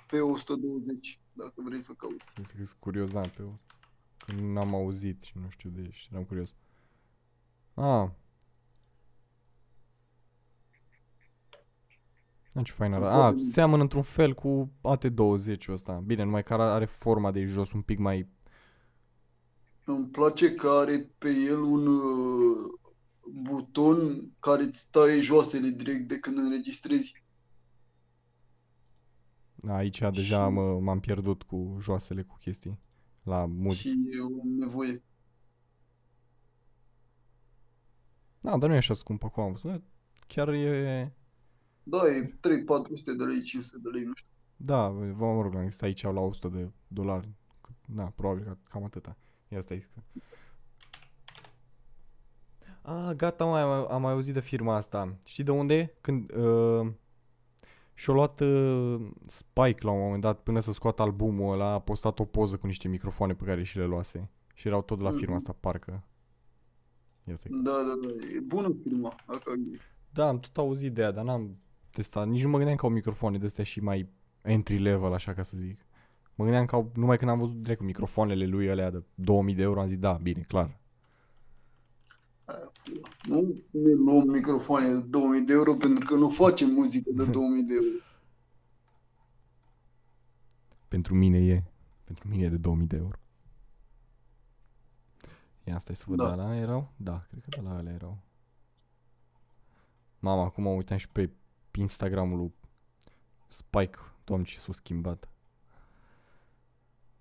[0.07, 2.25] pe 120, dacă vrei să cauți.
[2.35, 3.51] Să zic că sunt curios, da, pe o...
[4.27, 6.55] Că n-am auzit și nu știu de și eram curios.
[7.75, 8.09] Ah.
[12.55, 13.17] Ah, ce fain Sunt arată.
[13.17, 13.53] Ah, foarte mici.
[13.53, 15.93] seamănă într-un fel cu AT20-ul ăsta.
[16.07, 18.29] Bine, numai că are- are forma de jos un pic mai...
[19.85, 22.57] Îmi place că are pe el un uh,
[23.43, 27.25] buton care îți taie joasele direct de când înregistrezi.
[29.69, 32.81] Aici deja mă, m-am pierdut cu joasele, cu chestii.
[33.23, 33.89] La muzică.
[33.89, 35.03] Și e o nevoie.
[38.41, 39.43] Da, dar nu e așa scump acum.
[39.43, 39.83] Am văzut.
[40.27, 41.15] Chiar e...
[41.83, 44.31] Da, e 3, 400 de lei, 500 de lei, nu știu.
[44.57, 47.29] Da, vă mă rog, este aici la 100 de dolari.
[47.87, 49.17] Da, probabil că cam atâta.
[49.49, 49.87] Ia stai.
[52.83, 55.17] Ah, gata, mai am, am mai auzit de firma asta.
[55.25, 55.75] Știi de unde?
[55.75, 55.95] e?
[56.01, 56.93] Când uh,
[57.99, 62.19] și-a luat uh, Spike la un moment dat până să scoată albumul ăla, a postat
[62.19, 64.31] o poză cu niște microfoane pe care și le luase.
[64.55, 65.37] Și erau tot de la firma Mhm.
[65.37, 66.05] asta, parcă.
[67.25, 67.51] Ia stai.
[67.63, 69.71] Da, da, da, e bună firma, Akagi.
[70.11, 71.57] Da, am tot auzit de ea, dar n-am
[71.91, 72.29] testat.
[72.29, 74.09] Nici nu mă gândeam că au microfoane de astea și mai
[74.43, 75.81] entry level, așa ca să zic.
[76.35, 79.55] Mă gândeam că au, numai când am văzut direct cu microfoanele lui alea de 2000
[79.55, 80.81] de euro, am zis, da, bine, clar.
[83.23, 87.63] Nu ne luăm microfoane de 2000 de euro pentru că nu facem muzică de 2000
[87.63, 87.87] de euro.
[90.89, 91.63] Pentru mine e.
[92.05, 93.19] Pentru mine e de 2000 de euro.
[95.65, 96.29] Ia stai să văd, Da.
[96.29, 96.35] da.
[96.35, 96.93] la erau?
[96.97, 98.19] Da, cred că de la alea erau.
[100.19, 101.31] Mama, acum mă uitam și pe
[101.77, 102.55] pe Instagramul lui
[103.49, 103.99] Spike.
[104.25, 105.29] Doamne, ce s-a schimbat.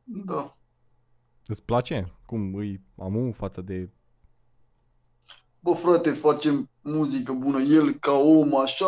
[0.03, 0.57] Da.
[1.45, 2.11] Îți place?
[2.25, 3.89] Cum îi amu față de...
[5.65, 7.61] Bă, frate, facem muzică bună.
[7.61, 8.87] El, ca om, așa,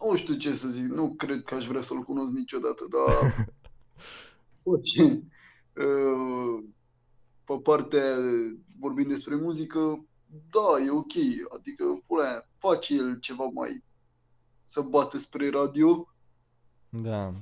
[0.00, 0.84] nu știu ce să zic.
[0.84, 3.34] Nu cred că aș vrea să-l cunosc niciodată, dar
[4.64, 5.22] face.
[5.76, 6.64] Uh,
[7.44, 11.12] Pe partea aia, vorbind despre muzică, da, e ok.
[11.54, 13.84] Adică, pula, face el ceva mai
[14.64, 16.08] să bată spre radio,
[16.88, 17.32] Da.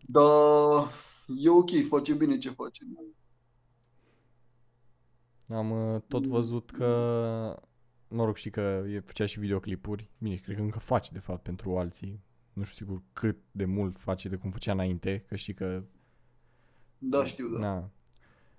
[0.00, 0.92] dar
[1.38, 2.84] e ok, face bine ce face.
[5.48, 6.86] Am uh, tot văzut că,
[8.08, 10.10] mă rog, știi că e, făcea și videoclipuri.
[10.18, 12.24] Bine, cred că încă face, de fapt, pentru alții.
[12.52, 15.82] Nu știu sigur cât de mult face de cum făcea înainte, că știi că...
[16.98, 17.58] Da, știu, da.
[17.58, 17.90] Na.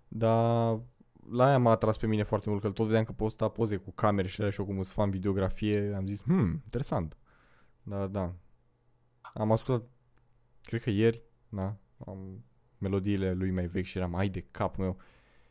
[0.07, 0.79] Dar
[1.31, 3.91] la aia m-a atras pe mine foarte mult, că tot vedeam că posta poze cu
[3.91, 5.93] camere și alea și eu cum îți fan videografie.
[5.95, 7.17] Am zis, hmm, interesant.
[7.83, 8.33] Da, da.
[9.33, 9.87] Am ascultat,
[10.61, 12.43] cred că ieri, da, am
[12.77, 14.97] melodiile lui mai vechi și eram, ai de capul meu.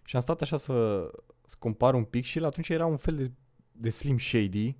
[0.06, 1.08] Și am stat așa să,
[1.46, 3.32] să compar un pic și el atunci era un fel de,
[3.72, 4.78] de Slim Shady.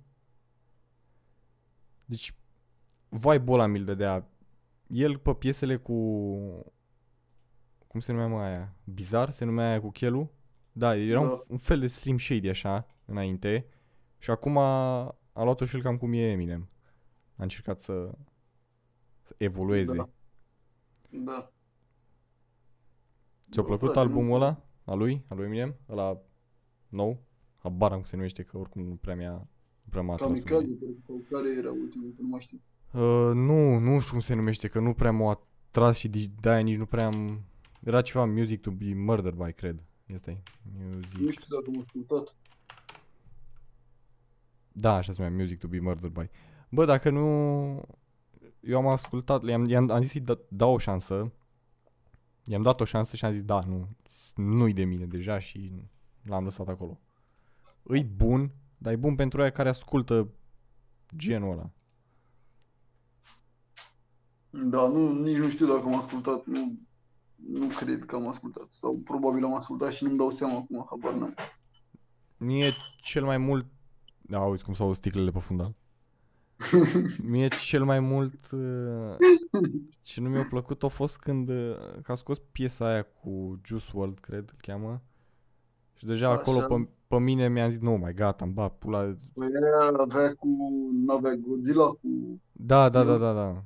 [2.05, 2.35] Deci,
[3.09, 4.29] vibe-ul ăla mi-l dădea.
[4.87, 5.93] El pe piesele cu...
[7.87, 8.75] Cum se numea mă aia?
[8.83, 10.31] Bizar se numea aia cu chelu?
[10.71, 11.39] Da, era un, Da.
[11.47, 13.67] un fel de Slim Shady așa, înainte.
[14.17, 15.01] Și acum a,
[15.33, 16.69] a luat-o și el cam cum e Eminem.
[17.35, 18.11] A încercat să,
[19.21, 19.95] să evolueze.
[19.95, 20.09] Da.
[21.09, 21.51] Da.
[23.51, 24.61] Ți-a Bă, plăcut frate, albumul nu- ăla?
[24.87, 25.23] A lui?
[25.27, 25.75] A lui Eminem?
[25.89, 26.21] Ăla
[26.89, 27.23] nou?
[27.57, 30.43] Habar am cum se numește, că oricum nu prea mi-a, nu prea m-a atras pe
[30.43, 30.77] Kamikaze, mine.
[30.77, 32.59] cred, sau care era ultimul, că nu mai știu.
[32.93, 36.59] Uh, nu, nu știu cum se numește, că nu prea m-a atras și de- de-aia
[36.59, 37.41] nici nu prea am...
[37.83, 39.83] Era ceva Music to be Murdered by, cred.
[40.13, 40.41] Asta e.
[40.79, 41.31] Nu Music.
[41.31, 42.35] știu dacă m-am ascultat.
[44.71, 46.29] Da, așa se numea, Music to be Murdered by.
[46.69, 47.25] Bă, dacă nu...
[48.59, 51.31] Eu am ascultat, i-am, i-am am zis să-i da, dau o șansă.
[52.47, 53.87] I-am dat o șansă și am zis, da, nu,
[54.35, 55.89] nu-i de mine deja și
[56.23, 56.99] l-am lăsat acolo.
[57.83, 60.29] Îi bun, dar e bun pentru aia care ascultă
[61.15, 61.69] genul ăla.
[64.49, 66.79] Da, nu, nici nu știu dacă am ascultat, nu,
[67.35, 68.71] nu cred că am ascultat.
[68.71, 71.35] Sau probabil am ascultat și nu-mi dau seama acum, habar n-am.
[72.37, 73.65] Mie cel mai mult...
[74.21, 75.75] Da, uite cum s-au sticlele pe fundal.
[77.31, 79.15] Mie cel mai mult uh,
[80.01, 83.91] ce nu mi-a plăcut a fost când uh, că a scos piesa aia cu Juice
[83.93, 85.01] WRLD, cred, îl cheamă.
[85.93, 86.39] Și deja Așa.
[86.39, 89.13] acolo pe, pe mine mi-am zis, nu mai gata, îmi bat pula.
[89.33, 90.47] Păi aia avea cu,
[91.05, 92.41] n-avea Godzilla cu...
[92.51, 93.63] Da, da, da, Eu- da, da.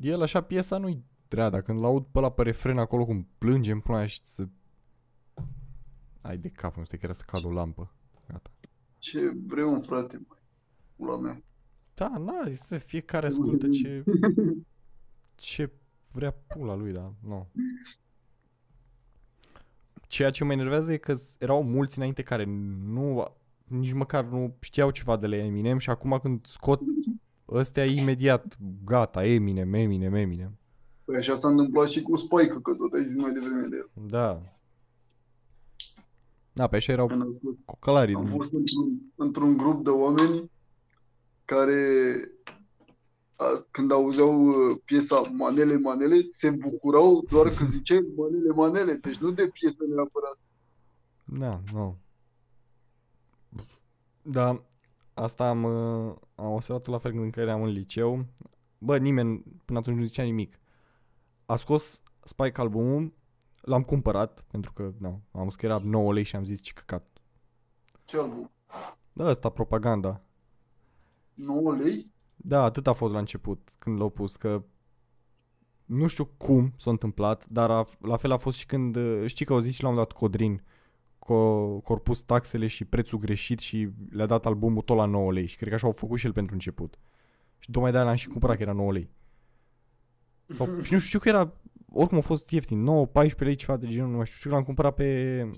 [0.00, 3.72] El așa piesa nu-i drea, dar când l-aud pe ăla pe refren acolo cum plânge
[3.72, 4.48] în pula mea și să...
[6.20, 7.92] Ai de cap, nu știu, că era să cadă o lampă.
[9.02, 9.18] Gata.
[9.20, 10.38] Ce vrem, frate, mai.
[10.96, 11.42] Pula mea.
[11.94, 14.04] Da, na, să fiecare ascultă ce,
[15.34, 15.70] ce
[16.12, 17.46] vrea pula lui, da, nu.
[20.08, 22.44] Ceea ce mă enervează e că s- erau mulți înainte care
[22.84, 23.34] nu,
[23.64, 26.80] nici măcar nu știau ceva de la Eminem și acum când scot
[27.48, 30.56] ăstea imediat, gata, Eminem, Eminem, Eminem.
[31.04, 33.90] Păi așa s-a întâmplat și cu Spike, că tot ai zis mai devreme de el.
[34.08, 34.42] Da.
[36.52, 38.14] Da, pe așa erau Când am spus cocălarii.
[38.14, 40.50] Am din- fost într-un, într-un grup de oameni
[41.44, 41.80] care
[43.36, 49.16] a, când auzeau uh, piesa Manele, Manele, se bucurau doar că ziceai Manele, Manele, deci
[49.16, 50.38] nu de piesă neapărat.
[51.24, 51.96] Da, nu.
[54.22, 54.62] Da,
[55.14, 58.26] asta am, uh, am observat la fel când eram în liceu.
[58.78, 60.58] Bă, nimeni până atunci nu zicea nimic.
[61.46, 63.12] A scos Spike albumul,
[63.62, 66.72] l-am cumpărat, pentru că, nu, am văzut că era 9 lei și am zis ce
[66.72, 67.06] căcat.
[68.04, 68.50] Ce album?
[69.12, 70.22] Da, ăsta, propaganda.
[71.34, 72.12] 9 lei?
[72.36, 74.62] Da, atât a fost la început când l-au pus, că
[75.84, 79.44] nu știu cum s-a întâmplat, dar a, la fel a fost și când, uh, știi
[79.44, 80.62] că au zis și la un dat Codrin,
[81.18, 85.46] că au pus taxele și prețul greșit și le-a dat albumul tot la 9 lei
[85.46, 86.98] și cred că așa au făcut și el pentru început.
[87.58, 89.10] Și tocmai de-aia l-am și cumpărat că era 9 lei.
[90.46, 91.52] Sau, și nu știu că era,
[91.92, 94.56] oricum a fost ieftin, 9, 14 lei ceva de genul, nu mai știu, știu că
[94.56, 95.50] l-am cumpărat pe,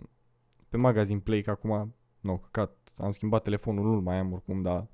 [0.69, 4.89] pe magazin Play, că acum, nu, căcat, am schimbat telefonul, nu mai am oricum, dar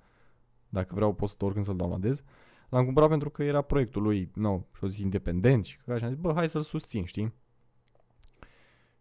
[0.68, 2.22] dacă vreau pot să oricând să-l downloadez.
[2.68, 6.12] L-am cumpărat pentru că era proiectul lui, nou, și-o zis independent și că așa am
[6.12, 7.34] zis, bă, hai să-l susțin, știi?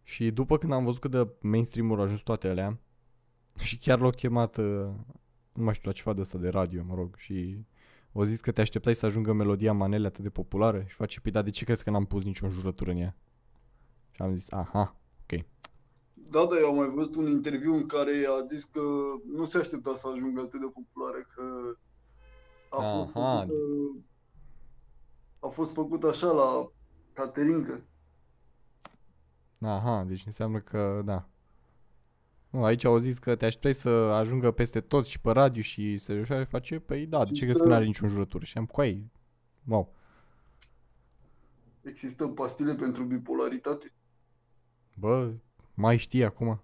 [0.02, 2.78] Și după când am văzut cât de mainstream au ajuns toate alea,
[3.66, 4.88] și chiar l-au chemat, uh,
[5.52, 7.64] nu mai știu, la ceva de asta de radio, mă rog, și
[8.12, 11.30] o zis că te așteptai să ajungă melodia Manele atât de populară și face, păi,
[11.32, 13.16] dar de ce crezi că n-am pus nicio jurătură în ea?
[14.10, 14.96] Și am zis, aha,
[16.14, 18.80] Da, da, eu am mai văzut un interviu în care a zis că
[19.32, 21.42] nu se aștepta să ajungă atât de populară, că
[22.68, 23.38] a fost Aha.
[23.40, 23.54] făcută,
[25.40, 26.70] a fost făcut așa la
[27.12, 27.84] caterincă.
[29.60, 31.28] aha, deci înseamnă că, da.
[32.50, 35.96] Nu, aici au zis că te așteptai să ajungă peste tot și pe radio și
[35.96, 38.44] să așa face, păi da, de ce Există- crezi că n-are niciun jurătură?
[38.44, 39.10] Și am cu ai,
[39.66, 39.94] wow.
[41.82, 43.92] Există pastile pentru bipolaritate.
[44.96, 45.32] Bă,
[45.74, 46.62] mai știi acum?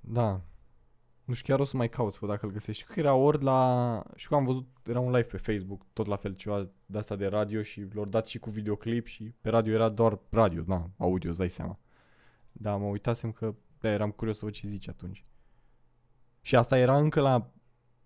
[0.00, 0.40] Da.
[1.24, 2.82] Nu știu, chiar o să mai caut să văd dacă îl găsești.
[2.82, 4.02] Știu că era ori la...
[4.16, 7.16] Știu că am văzut, era un live pe Facebook, tot la fel ceva de asta
[7.16, 10.90] de radio și l-au dat și cu videoclip și pe radio era doar radio, na,
[10.96, 11.78] audio, îți dai seama.
[12.58, 15.24] Da, mă uitasem că, da, eram curios să văd ce zice atunci.
[16.40, 17.52] Și asta era încă la,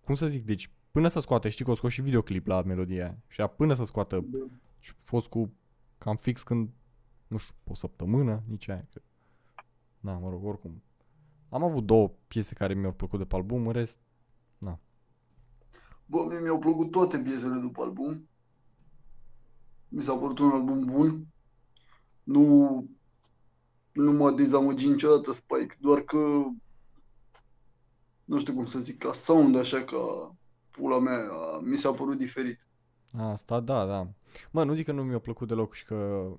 [0.01, 3.05] cum să zic, deci până să scoată, știi că o scos și videoclip la melodia
[3.05, 3.19] aia.
[3.27, 4.38] Și era până să scoată Da.
[4.79, 5.53] și a fost cu
[5.99, 6.71] cam fix când,
[7.27, 8.87] nu știu, o săptămână, nici aia.
[8.91, 9.03] Că...
[10.01, 10.83] Da, mă rog, oricum.
[11.49, 13.99] Am avut două piese care mi-au plăcut de pe album, în rest,
[16.12, 18.29] Bă, mie mi-au plăcut toate piesele după album.
[19.88, 21.27] Mi s-a părut un album bun.
[22.23, 22.87] Nu,
[23.93, 26.19] nu m-a dezamăgit niciodată Spike, doar că
[28.25, 30.35] nu știu cum să zic, ca sound, așa ca
[30.71, 31.19] pula mea,
[31.63, 32.67] mi s-a părut diferit.
[33.13, 34.13] asta da, da.
[34.51, 35.95] Mă, nu zic că nu mi-au plăcut deloc și că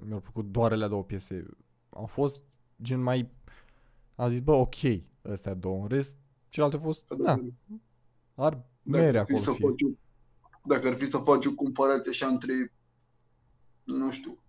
[0.06, 1.46] mi-au plăcut doar alea două piese.
[1.90, 2.44] Au fost
[2.82, 3.32] gen mai,
[4.16, 4.76] am zis, bă, ok,
[5.32, 6.18] astea două, în rest,
[6.50, 7.54] celelalte au fost, Că da, dacă,
[8.36, 9.66] ar dacă mere ar fi acolo să să fie.
[9.68, 9.88] faci o,
[10.64, 12.74] dacă ar fi să faci o comparație așa între,
[13.84, 14.40] nu știu,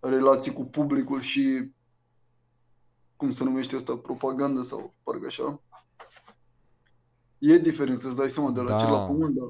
[0.00, 1.70] relații cu publicul și
[3.16, 5.60] cum se numește asta, propagandă sau parcă așa.
[7.38, 8.78] E diferență, îți dai seama, de la Da.
[8.78, 9.48] ce la pământ, dar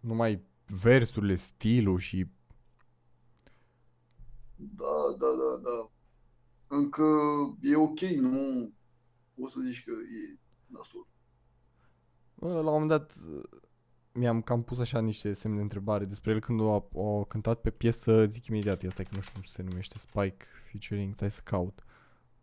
[0.00, 2.26] Numai versurile, stilul și
[4.56, 5.90] da, da, da, da.
[6.76, 7.04] Încă
[7.60, 8.72] e ok, nu
[9.40, 11.06] o să zici că e nasol.
[12.34, 13.14] Bă, la un moment dat
[14.12, 17.70] mi-am cam pus așa niște semne de întrebare despre el când o, o cântat pe
[17.70, 21.84] piesă, zic imediat, asta că nu știu cum se numește, Spike featuring, stai să caut.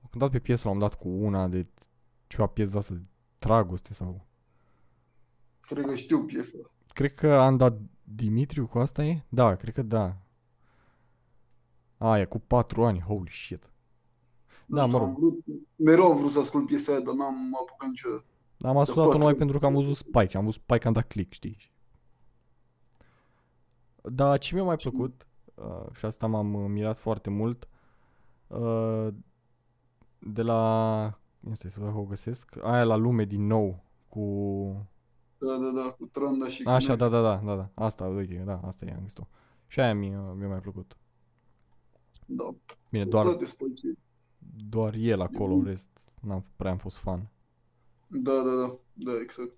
[0.06, 1.68] O cântat pe piesă la un moment dat cu una de
[2.28, 3.02] ceva piesă de asta de
[3.40, 4.26] dragoste sau...
[5.60, 6.58] Cred că știu piesa.
[6.94, 9.26] Cred că am dat Dimitriu cu asta e?
[9.30, 10.18] Da, cred că da.
[11.98, 13.72] A, e cu patru ani, holy shit.
[14.66, 15.08] Nu Da, știu, mă rog.
[15.08, 15.44] am vrut,
[15.76, 18.26] mereu am vrut să ascult piesa aia, dar n-am apucat niciodată.
[18.60, 19.38] Am ascultat-o patru numai ani.
[19.38, 21.74] pentru că am văzut Spike, am văzut Spike, am dat click, știi?
[24.02, 27.68] Dar ce mi-a mai plăcut, uh, și asta m-am uh, mirat foarte mult,
[28.48, 29.08] uh,
[30.26, 31.20] de la...
[31.54, 32.56] Stai să văd dacă o găsesc.
[32.64, 34.22] Aia la lume din nou, cu...
[35.38, 37.22] Da, da, da, cu Tranda și cu Așa, da, Netflix.
[37.22, 37.84] da, da, da, da.
[37.86, 39.28] Asta, uite, da, asta e, am găsit-o.
[39.68, 40.98] Și aia mi-a, mi-a mai plăcut.
[42.26, 42.56] Da.
[42.90, 43.98] Bine, doar, Frate, Spike, e-
[44.70, 47.30] doar el acolo, în rest, n-am prea am fost fan.
[48.08, 49.58] Da, da, da, da, exact.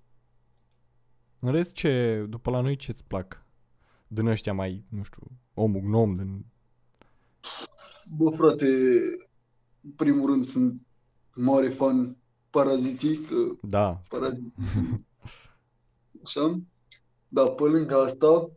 [1.39, 3.45] În rest, ce, după la noi, ce-ți plac?
[4.08, 5.21] Din ăștia mai, nu știu,
[5.53, 6.45] omul gnom, din...
[8.10, 8.65] Bă, frate,
[9.88, 10.82] în primul rând sunt
[11.36, 12.17] mare fan
[12.50, 14.54] Paraziții, că Da, Paraziții,
[16.23, 16.60] așa.
[17.27, 18.50] Dar pe lângă asta,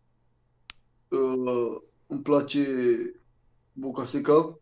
[1.08, 1.76] uh,
[2.06, 2.66] îmi place
[3.72, 4.60] Bucaseca,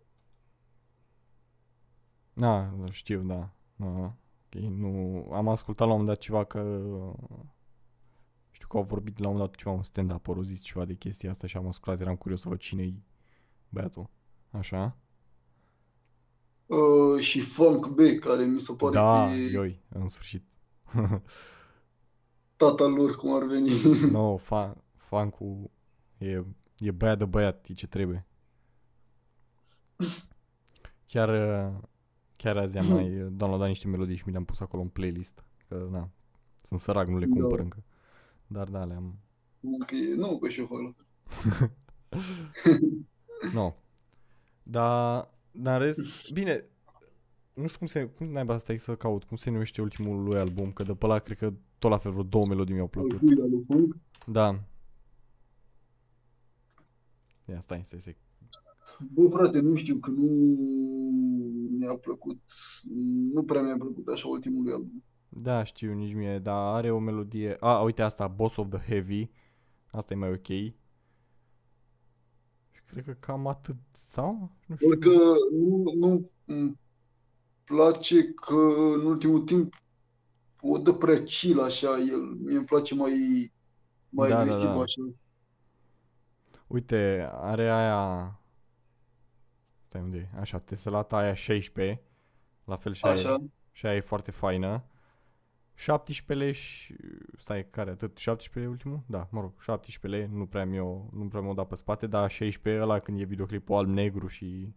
[2.39, 3.51] da, știu, da.
[3.77, 3.87] da.
[3.87, 5.29] Ok, nu...
[5.33, 6.81] Am ascultat la un moment dat ceva că...
[8.51, 10.95] Știu că au vorbit la un moment dat ceva, un stand-up, au zis ceva de
[10.95, 13.03] chestia asta și am ascultat, eram curios să văd cine-i
[13.69, 14.11] băiatul.
[14.51, 14.97] Așa?
[17.19, 20.45] Uh, și Funk B, care mi se pare Da, că e ioi, în sfârșit.
[22.57, 23.71] tata lor, cum ar veni.
[24.11, 25.71] no, fan, fan cu...
[26.19, 26.45] E,
[26.79, 28.27] e băiat de băiat, e ce trebuie.
[31.07, 31.79] Chiar, uh,
[32.37, 35.45] chiar azi am mai downloadat niște melodii și mi le-am pus acolo în playlist.
[35.69, 36.11] Că, na,
[36.63, 37.35] Sunt sărac, nu le Da.
[37.37, 37.85] cumpăr încă.
[38.47, 39.19] Dar da, le-am...
[39.61, 41.71] Încă e, nu, că și eu fac la fel.
[43.53, 43.75] No.
[44.63, 46.65] Dar, dar în rest, bine,
[47.59, 50.73] nu știu cum se, cum naiba asta să caut, cum se numește ultimul lui album,
[50.73, 53.21] că de pe ăla cred că tot la fel vreo două melodii mi-au plăcut.
[53.21, 53.97] Uite, lui Funk.
[54.27, 54.61] Da.
[57.45, 58.17] Ia, stai, stai, stai.
[59.13, 60.27] Bă, frate, nu știu, că nu
[61.79, 62.41] mi-a plăcut,
[63.33, 65.05] nu prea mi-a plăcut așa ultimul lui album.
[65.29, 67.57] Da, știu, nici mie, dar are o melodie...
[67.61, 69.31] A, uite asta, Boss of the Heavy.
[69.91, 70.47] Asta e mai ok.
[72.71, 74.53] Și cred că cam atât, sau?
[74.67, 74.89] Nu știu.
[74.89, 76.79] Doar că nu, nu îmi
[77.69, 78.55] place că
[78.95, 79.75] în ultimul timp
[80.61, 82.21] o dă prea chill așa el.
[82.21, 83.13] Mie îmi place mai,
[84.09, 84.81] mai Da, da, agresiv da.
[84.81, 85.03] așa.
[86.67, 88.33] Uite, are aia...
[89.87, 90.39] Stai, unde e?
[90.39, 92.03] Așa, teselata aia 16.
[92.65, 93.37] La fel și aia, Așa.
[93.73, 94.85] și aia e foarte faină.
[95.75, 96.95] 17 și...
[97.37, 98.17] Stai, care atât?
[98.17, 99.01] 17 ultimul?
[99.07, 102.83] Da, mă rog, 17 nu prea mi-o, nu prea mi-o dat pe spate, dar 16
[102.83, 104.75] ăla când e videoclipul alb-negru și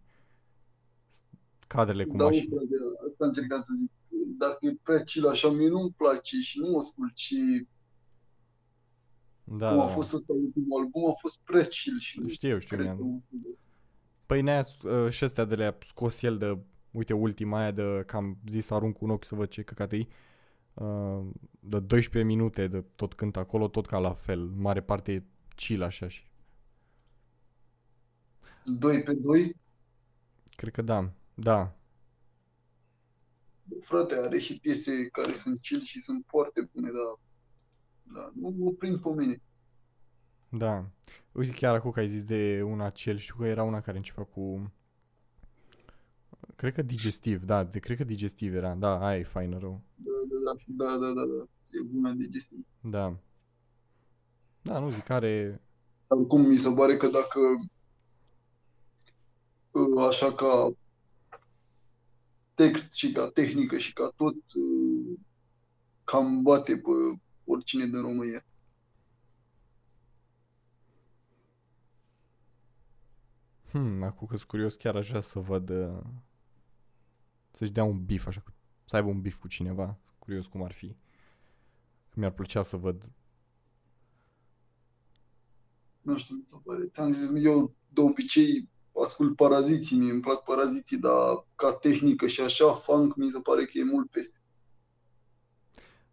[1.72, 2.46] cadrele cu Da, mașini.
[2.46, 2.74] frate,
[3.10, 3.90] asta încercam să zic.
[4.38, 7.66] Dacă e prea chill așa, mie nu-mi place și nu o ascult și
[9.44, 9.92] Da, cum da, a da.
[9.92, 12.94] fost ăsta ultimul album, a fost prea chill și nu Știu, știu, cred că...
[12.94, 13.24] mi-am...
[14.26, 16.58] Păi ne-aia uh, și astea de le-a scos el de,
[16.90, 19.92] uite, ultima aia de, că am zis să arunc un ochi să văd ce căcat
[19.92, 20.06] e,
[20.74, 21.20] uh,
[21.60, 25.82] de 12 minute de tot cânt acolo, tot ca la fel, mare parte e chill
[25.82, 26.30] așa și
[28.64, 29.56] 2 pe 2,
[30.56, 31.72] cred că da, da,
[33.84, 37.18] frate, are și piese care sunt chill și sunt foarte bune, dar
[38.02, 39.42] da, nu mă prind pe mine.
[40.48, 40.90] da.
[41.32, 44.24] Uite, chiar acum că ai zis de una cel, știu că era una care începea
[44.24, 44.72] cu,
[46.56, 50.10] cred că digestiv, da, de, cred că digestiv era, da, aia e faină rău, Da,
[50.44, 51.42] da, da, da, da, da.
[51.78, 52.66] E bună digestiv.
[52.80, 53.16] da.
[54.62, 55.60] Da, nu zic, are,
[56.06, 57.38] Oricum, mi se pare că dacă
[59.70, 60.72] uh, așa ca
[62.54, 65.18] text și ca tehnică și ca tot uh,
[66.04, 68.44] cam bate pe oricine din România.
[73.70, 76.02] Hmm, acum că sunt curios, chiar aș vrea să văd uh,
[77.50, 78.52] să-și dea un bif așa, cu-
[78.84, 79.98] să aibă un bif cu cineva.
[80.18, 80.96] Curios cum ar fi.
[82.14, 83.12] Mi-ar plăcea să văd.
[86.00, 86.86] Nu știu, mi se pare.
[86.86, 92.40] Ți-am zis, eu de obicei ascult paraziții, mie îmi plac paraziții, dar ca tehnică și
[92.40, 94.38] așa, funk mi se pare că e mult peste.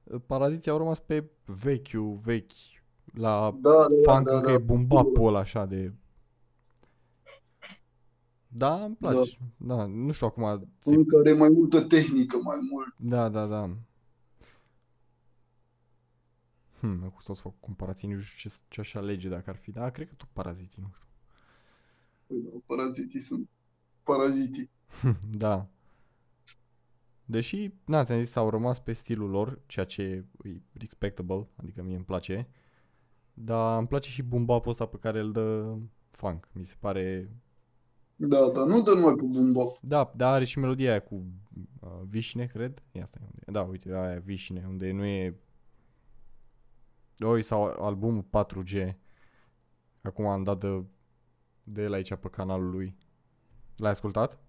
[0.03, 2.51] Uh, Paraziții au rămas pe vechiul, vechi.
[3.13, 4.53] La Da, da, da, funk da, încă da.
[4.53, 5.93] e bumbapul ăla așa de...
[8.51, 9.37] Da, îmi place.
[9.57, 10.69] Da, nu știu acum.
[10.79, 10.95] Se...
[10.95, 12.95] În care e mai multă tehnică, mai mult.
[12.97, 13.69] Da, da, da.
[16.79, 19.71] Hmm, acum stau să fac comparații, nu știu ce, ce aș alege dacă ar fi.
[19.71, 21.08] Da, cred că tot paraziții, nu știu.
[22.29, 23.49] Păi da, Paraziții sunt
[24.03, 24.69] paraziții.
[25.37, 25.67] Da.
[27.25, 30.01] Deși, na, ți-am zis, au rămas pe stilul lor, ceea ce
[30.43, 32.47] e respectable, adică mie îmi place.
[33.33, 35.77] Dar îmi place și bumbapul ăsta pe care îl dă
[36.11, 36.47] funk.
[36.51, 37.31] Mi se pare...
[38.15, 39.63] Da, dar nu dă numai pe bumba.
[39.81, 41.23] Da, dar are și melodia aia cu
[41.79, 42.83] uh, vișine, cred.
[42.91, 43.51] Ia stai, unde e?
[43.51, 45.39] Da, uite, aia vișine, unde nu e...
[47.19, 48.93] Oi, sau albumul 4G.
[50.01, 50.83] Acum am dat de,
[51.71, 52.95] de el aici pe canalul lui.
[53.77, 54.39] L-ai ascultat?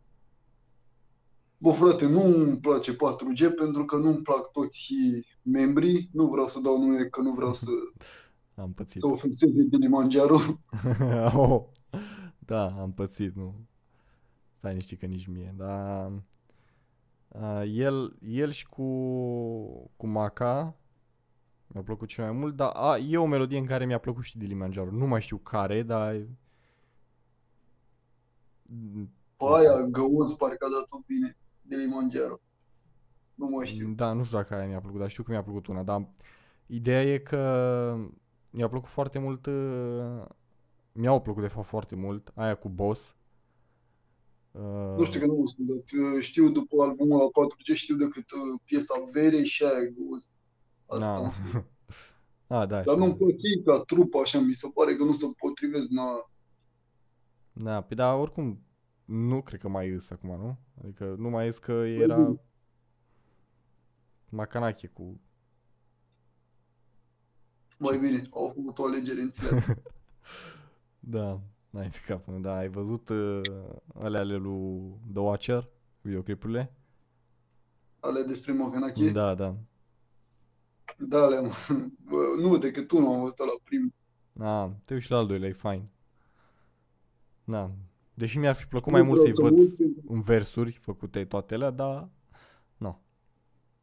[1.58, 4.94] Bă, frate, nu îmi place 4G pentru că nu-mi plac toți
[5.42, 6.10] membrii.
[6.12, 7.70] Nu vreau să dau nume, că nu vreau să,
[8.54, 9.00] Am pățit.
[9.00, 10.38] să ofenseze Dilimanjaro.
[11.34, 11.64] oh,
[12.38, 13.54] da, am pățit, nu.
[14.56, 16.12] Stai niște că nici mie, dar
[17.28, 18.84] uh, el, el și cu,
[19.96, 20.76] cu Maca
[21.66, 24.38] mi-a plăcut cel mai mult, dar a, e o melodie în care mi-a plăcut și
[24.38, 24.90] Dilimanjaro.
[24.90, 26.26] Nu mai știu care, dar...
[29.36, 31.36] Pe aia, găuț, parcă a dat-o bine.
[31.62, 32.40] Dilimanjaro.
[33.34, 33.88] Nu mai știu.
[33.96, 36.08] Da, nu știu dacă aia mi-a plăcut, dar știu că mi-a plăcut una, dar
[36.66, 37.96] ideea e că
[38.50, 40.24] mi-a plăcut foarte mult, uh,
[40.92, 43.14] mi-au plăcut de fapt foarte mult, aia cu Boss.
[44.52, 46.20] Uh, Nu știu că nu am ascultat.
[46.20, 50.24] Știu după albumul la 4G, știu decât uh, piesa Vere și aia găuț.
[50.86, 51.16] Asta Na.
[51.16, 51.64] am știut.
[52.46, 55.12] Ah, da, Dar și- nu-mi place ei ca trupă, așa, mi se pare că nu
[55.12, 56.29] se potrivesc, na.
[57.62, 58.64] Da, pe da, oricum,
[59.04, 60.58] nu cred că mai ies acum, nu?
[60.82, 62.02] Adică nu mai ies că bine.
[62.02, 62.40] era
[64.28, 65.20] Macanache cu...
[67.78, 69.82] Mai bine, au făcut o alegere înțeleaptă.
[71.02, 71.40] Da,
[71.70, 73.40] n-ai de capul meu, da, ai văzut uh,
[73.94, 76.74] alea ale lui The Watcher, videoclipurile?
[78.00, 79.10] Alea despre Macanache.
[79.10, 79.56] Da, da.
[80.98, 81.52] Da, le-am...
[82.08, 83.92] Bă, nu, decât unul am văzut la primul.
[84.32, 85.88] Da, te uiți și la al doilea, e fain.
[87.50, 87.70] Da.
[88.14, 90.20] Deși mi-ar fi plăcut Nu mai mult vreau să-i să mă văd uit pentru- în
[90.20, 92.08] versuri făcute toate alea, dar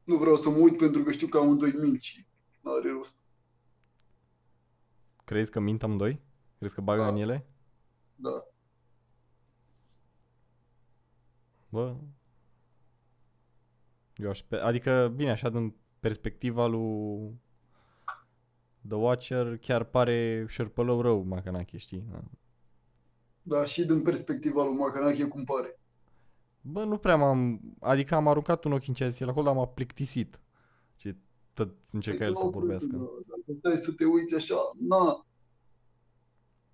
[0.04, 2.26] Nu vreau să mă uit pentru că știu că amândoi mint și
[2.62, 3.20] n-are rost.
[5.24, 6.22] crezi că mint amândoi?
[6.58, 7.08] Crezi că bagă Da.
[7.08, 7.46] în ele?
[8.16, 8.46] Da.
[11.70, 11.96] Bă,
[14.16, 17.42] eu aș spe- adică, bine, așa din perspectiva lui
[18.88, 22.08] The Watcher, chiar pare șerpălău rău Macanaki, știi?
[23.48, 23.58] Da.
[23.58, 25.80] Da, și din perspectiva lui Macanache cum pare.
[26.62, 29.56] Bă, nu prea m-am, adică am aruncat un ochi în ceea ce el acolo, dar
[29.56, 30.42] m-a plictisit.
[30.96, 31.16] Ce
[31.54, 32.96] tot încerca el Păi, să nu, vorbească.
[32.96, 35.26] da, Dacă stai să te uiți așa, na,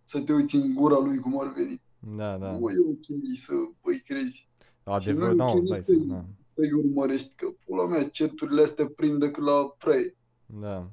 [0.06, 1.82] să te uiți în gura lui cum ar veni.
[2.00, 2.52] Da, da.
[2.52, 3.06] Nu e ok
[3.36, 4.50] să îi crezi.
[4.84, 6.26] Adevăr, nu e da, ok mă, nici stai să-i- să, da.
[6.56, 10.16] Să-i urmărești, că pula mea, certurile astea prind decât la prei.
[10.46, 10.92] Da.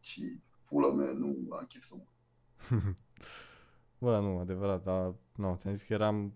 [0.00, 2.04] Și pula mea, nu am chef să mă...
[3.98, 6.34] Bă, nu, adevărat, dar nu, ți-am zis că eram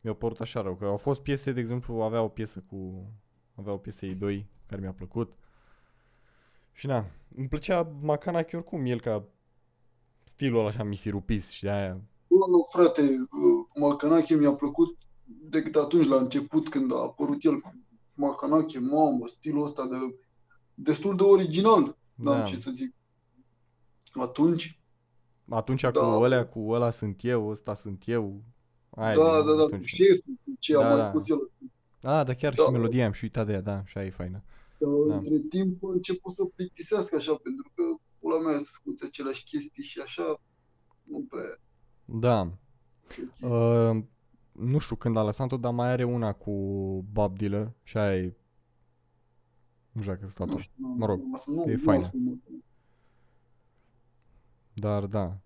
[0.00, 3.10] mi-a părut așa rău, că au fost piese, de exemplu, avea o piesă cu
[3.54, 5.36] avea o piesă I2 care mi-a plăcut.
[6.72, 7.06] Și na,
[7.36, 9.24] îmi plăcea Macanaki oricum, el ca
[10.24, 12.00] stilul ăla așa misirupis și de aia.
[12.28, 17.60] Bă, nu, frate, uh, Macanache mi-a plăcut decât atunci la început când a apărut el
[17.60, 17.74] cu
[18.14, 19.96] Macanache, mamă, stilul ăsta de
[20.74, 22.44] destul de original, n-am Da.
[22.44, 22.94] ce să zic.
[24.12, 24.80] Atunci,
[25.48, 25.90] Atunci Da.
[25.90, 28.42] cu ălea, cu ăla sunt eu, ăsta sunt eu.
[28.90, 29.86] Aia da, zic, da, da, cu atunci.
[29.86, 31.04] șeful, cu ce Da, a mai da.
[31.04, 31.50] scos el.
[32.02, 32.62] A, dar chiar Da.
[32.62, 34.42] și melodia am și uitat de ea, da, și aia e faină.
[34.78, 35.14] Dar Da.
[35.14, 37.82] între timp a început să plictisească așa, pentru că
[38.18, 40.40] pula mea să făcuți aceleași chestii și așa,
[41.02, 41.58] nu prea.
[42.04, 42.40] Da.
[42.40, 43.50] ok.
[43.50, 44.02] Uh,
[44.52, 46.50] nu știu când a lăsat-o, dar mai are una cu
[47.12, 48.36] Bob Dylan și aia e...
[49.92, 50.60] Nu știu dacă s-a Nu tot.
[50.60, 52.02] știu, nu, mă rog, nu, nu, e nu faină.
[52.04, 52.40] ascult mult.
[54.78, 55.38] Dar da,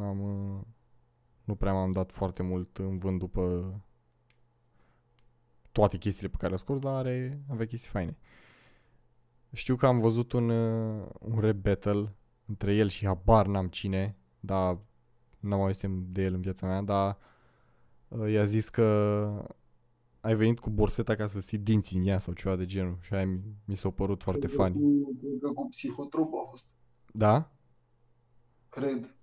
[0.00, 0.60] am, uh,
[1.44, 3.74] nu prea m-am dat foarte mult în vând după
[5.72, 8.16] toate chestiile pe care le-a scos, dar are, avea chestii faine.
[9.52, 12.14] Știu că am văzut un, uh, un rap battle
[12.44, 14.78] între el și habar n-am cine, dar
[15.40, 17.18] n-am auzit de el în viața mea, dar
[18.08, 19.48] uh, i-a zis că
[20.20, 23.14] ai venit cu borseta ca să ții dinții în ea sau ceva de genul și
[23.14, 24.80] aia mi, mi s-a părut foarte Cred că funny.
[24.80, 26.70] Cu, cred că cu psihotrop a fost,
[27.12, 27.55] Da?
[28.68, 29.14] Cred.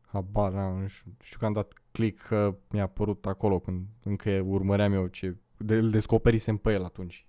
[0.00, 4.40] Habar n-am, nu știu, știu că am dat click că mi-a apărut acolo când încă
[4.44, 5.36] urmăream eu ce...
[5.58, 7.26] De, îl descoperisem pe el atunci.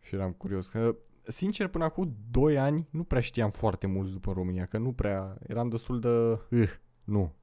[0.00, 0.96] Și eram curios că,
[1.26, 5.38] sincer, până acum 2 ani nu prea știam foarte mulți după România, că nu prea,
[5.46, 6.08] eram destul de...
[6.50, 6.70] Uh,
[7.04, 7.34] nu.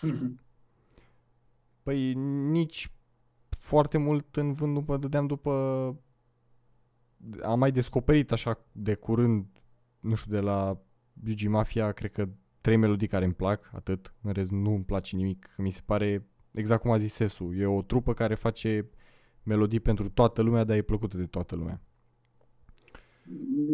[1.82, 2.14] Păi
[2.50, 2.92] nici
[3.48, 5.50] foarte mult în vând după, dădeam după...
[7.42, 9.55] Am mai descoperit așa de curând,
[10.06, 10.80] nu știu, de la
[11.24, 12.28] Gigi Mafia, cred că
[12.60, 16.28] trei melodii care îmi plac, atât, în rest nu îmi place nimic, mi se pare,
[16.50, 18.90] exact cum a zis Sesu, e o trupă care face
[19.42, 21.80] melodii pentru toată lumea, dar e plăcută de toată lumea.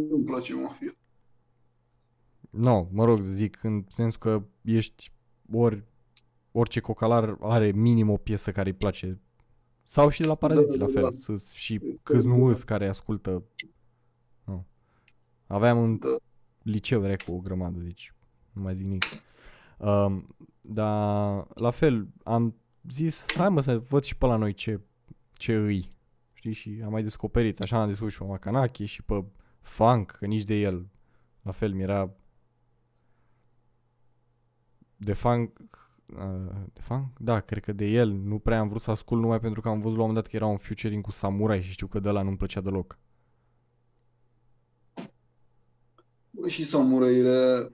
[0.08, 0.92] Nu-mi place mafia.
[2.50, 5.12] Nu, no, mă rog, zic în sensul că ești
[5.52, 5.84] ori
[6.52, 9.20] orice cocalar are minim o piesă care îi place.
[9.84, 11.10] Sau și de la paraziții Da, la da, fel.
[11.10, 11.34] da.
[11.36, 12.50] Să, și Exact, câți nu da.
[12.50, 13.44] îs care ascultă.
[15.53, 15.59] Nu.
[15.59, 16.16] Aveam în Da.
[16.62, 18.14] liceu recu o grămadă, deci
[18.53, 19.05] nu mai zic nimic.
[19.78, 22.55] Um, dar la fel, am
[22.88, 24.80] zis, hai mă să văd și pe la noi ce,
[25.32, 25.88] ce îi.
[26.32, 26.53] Știi?
[26.53, 29.24] Și am mai descoperit, așa am descoperit și pe Macanaki și pe
[29.61, 30.90] Funk, că nici de el.
[31.42, 32.11] La fel, mi-era
[34.96, 35.59] de funk
[36.07, 37.18] uh, de funk?
[37.18, 39.80] Da, cred că de el nu prea am vrut să ascult numai pentru că am
[39.80, 42.11] văzut la un moment dat că era un featuring cu Samurai și știu că de
[42.11, 42.98] la nu-mi plăcea deloc.
[46.30, 47.68] Bă, și Samurai era...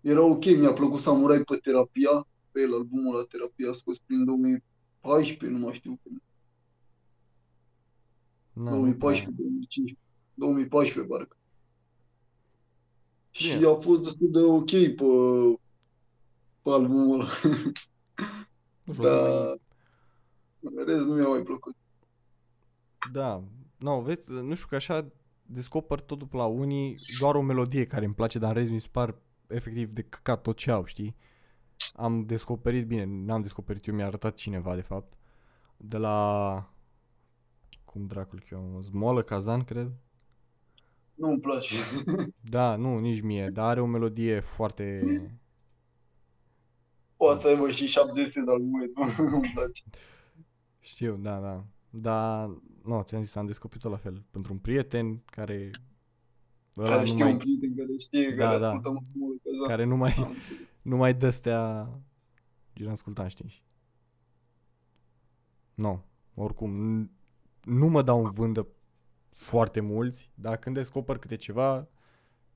[0.00, 5.58] Era ok, mi-a plăcut Samurai pe terapia, pe el albumul la terapia scos prin 2014,
[5.58, 6.22] nu mai știu când,
[8.52, 9.96] Na, nu 2014, 2015,
[10.34, 11.36] 2014 parcă.
[13.30, 13.66] Și Bine.
[13.66, 15.08] a fost destul de ok pe,
[16.62, 17.50] pe albumul ăla, prea.
[18.82, 19.60] Nu știu, o să mai...
[20.60, 21.76] dar în rest nu mi-a mai plăcut.
[23.12, 23.42] Da,
[23.76, 25.12] nu, vezi, nu știu că așa
[25.50, 28.80] descoper tot după la unii doar o melodie care îmi place, dar în rest mi
[28.80, 29.14] se par
[29.46, 31.16] efectiv de căcat tot ce au, știi?
[31.94, 35.12] Am descoperit, bine, n-am descoperit eu, mi-a arătat cineva de fapt,
[35.76, 36.70] de la,
[37.84, 39.92] cum dracul cheamă, Zmolă Kazan, cred?
[41.14, 41.74] Nu-mi place.
[42.40, 45.02] Da, nu, nici mie, dar are o melodie foarte,
[47.16, 49.82] Poate să aibă și 70 de albume, nu- nu-mi place.
[50.80, 52.50] știu, da, da, Dar,
[52.84, 54.24] nu, ți-am zis, am descoperit-o la fel.
[54.30, 55.70] Pentru un prieten care...
[56.76, 58.66] ăla Care nu știe mai, un prieten care știe, Da, care da.
[58.66, 59.66] ascultă muzică mult, da.
[59.66, 60.68] care nu mai, Am înțeles.
[60.82, 61.88] nu mai dă stea...
[62.74, 63.62] Gen ascultam, știi?
[65.74, 66.70] Nu, oricum,
[67.04, 67.10] n-
[67.64, 68.66] nu mă dau în vândă
[69.32, 71.88] foarte mulți, dar când descoper câte ceva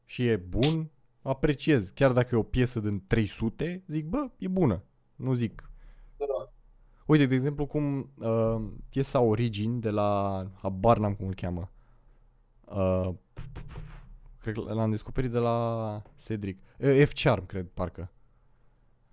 [0.05, 0.91] și e bun,
[1.23, 1.91] apreciez.
[1.91, 4.83] Chiar dacă e o piesă din 300, zic, bă, e bună.
[5.17, 5.71] Nu zic.
[6.17, 6.53] Da.
[7.07, 11.71] Uite, de exemplu, cum uh, piesa Origin de la, habar n-am cum îl cheamă.
[12.65, 13.15] Uh,
[14.39, 16.59] cred că l-am descoperit de la Cedric.
[16.79, 18.11] Uh, F-Charm, cred, parcă.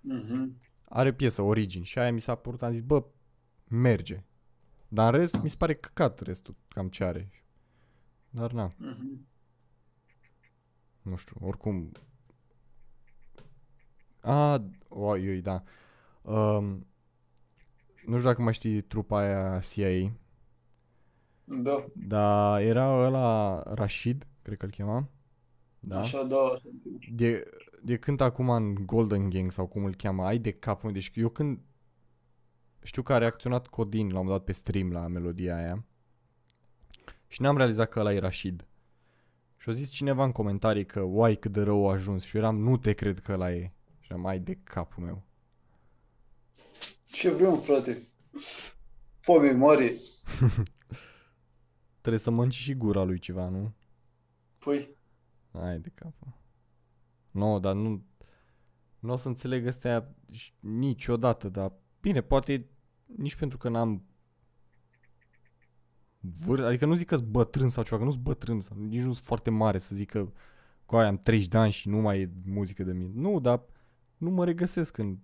[0.02, 0.60] Mhm.
[0.90, 3.04] Are piesă Origin și aia mi s-a părut, am zis, bă,
[3.68, 4.24] merge.
[4.88, 7.30] Dar în rest, mi se pare căcat restul, cam ce are.
[8.30, 9.28] Dar na, Mhm.
[11.02, 11.92] nu știu, oricum.
[14.22, 15.64] A, oi, oi, da.
[16.22, 16.88] Um,
[18.10, 20.12] nu știu dacă mai știi trupa aia CIA,
[21.44, 25.10] Da, dar era ăla Rashid, cred că îl chema.
[25.80, 26.00] Da.
[26.00, 26.60] așa, da.
[27.12, 27.44] De,
[27.84, 30.94] de când acum în Golden Gang sau cum îl cheamă, ai de capul meu.
[30.94, 31.60] Deci eu când
[32.84, 35.84] știu că a reacționat Codin, l-am dat pe stream la melodia aia
[37.28, 38.66] și n-am realizat că ăla e Rashid.
[39.58, 42.42] Și a zis cineva în comentarii că uai cât de rău a ajuns și eu
[42.42, 43.72] eram nu te cred că ăla e.
[44.00, 45.24] Și am ai de capul meu.
[47.12, 48.08] Ce vrem, frate?
[49.20, 49.92] Foame mare.
[52.02, 53.74] Trebuie să mănci și gura lui ceva, nu?
[54.60, 54.98] Păi,
[55.52, 56.34] Ai de capul.
[57.32, 58.04] Nu, no, dar nu...
[59.00, 62.70] Nu o să înțeleg astea și niciodată, dar bine, poate
[63.06, 64.04] nici pentru că n-am
[66.20, 66.60] vâr...
[66.60, 69.26] Adică nu zic că-s bătrân sau ceva, că nu sunt bătrân sau nici nu sunt
[69.26, 70.32] foarte mare să zic că
[70.86, 73.12] cu aia am 30 de ani și nu mai e muzică de mine.
[73.14, 73.64] Nu, dar
[74.18, 75.18] nu mă regăsesc în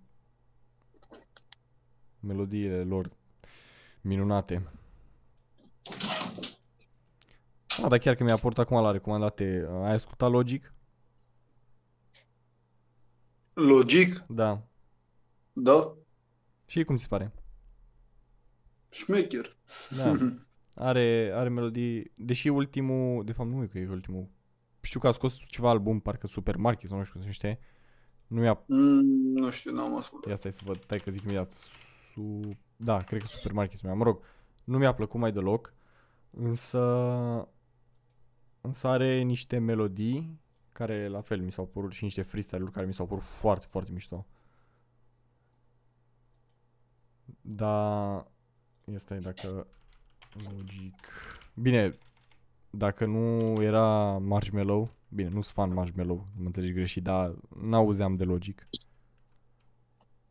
[2.20, 3.10] melodiile lor
[4.00, 4.62] minunate.
[7.80, 10.72] Da, dar chiar că mi-a portat acum la recomandate, ai ascultat Logic?
[13.54, 14.62] logic, Da.
[15.52, 15.96] da,
[16.66, 17.32] Și cum ți se pare?
[18.90, 19.56] șmecher.
[19.88, 20.16] Da.
[20.74, 24.28] Are, are melodii, deși ultimul, de fapt nu e că e ultimul,
[24.80, 27.60] știu că a scos ceva album, parcă Supermarket sau nu știu cum se numește,
[28.26, 30.30] nu mi-a, Mm, nu știu, n-am ascultat.
[30.30, 31.52] ia stai să văd, stai că zic imediat,
[32.16, 32.40] Su...
[32.76, 34.22] da, cred că Supermarket se numea, mă rog,
[34.64, 35.74] nu mi-a plăcut mai deloc,
[36.30, 36.80] însă,
[38.60, 40.40] însă are niște melodii
[40.72, 43.92] care la fel mi s-au părut și niște freestyle-uri care mi s-au părut foarte, foarte
[43.92, 44.26] mișto.
[47.40, 48.26] Da,
[48.84, 49.66] este dacă
[50.56, 50.94] logic.
[51.54, 51.98] Bine,
[52.70, 58.24] dacă nu era Marshmallow, bine, nu sunt fan Marshmallow, mă înțelegi greșit, dar n-auzeam de
[58.24, 58.68] logic.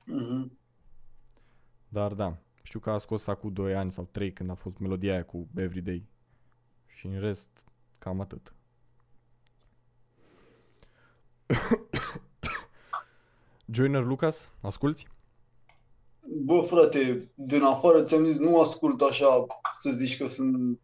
[0.05, 0.57] Mhm.
[1.87, 5.13] Dar da, știu că a scos acum 2 ani sau 3 când a fost melodia
[5.13, 6.07] aia cu Everyday.
[6.85, 7.63] Și în rest,
[7.97, 8.53] cam atât.
[13.73, 15.07] Joiner Lucas, asculti?
[16.27, 20.79] Bă, frate, din afară ți-am zis, nu ascult așa să zici că sunt,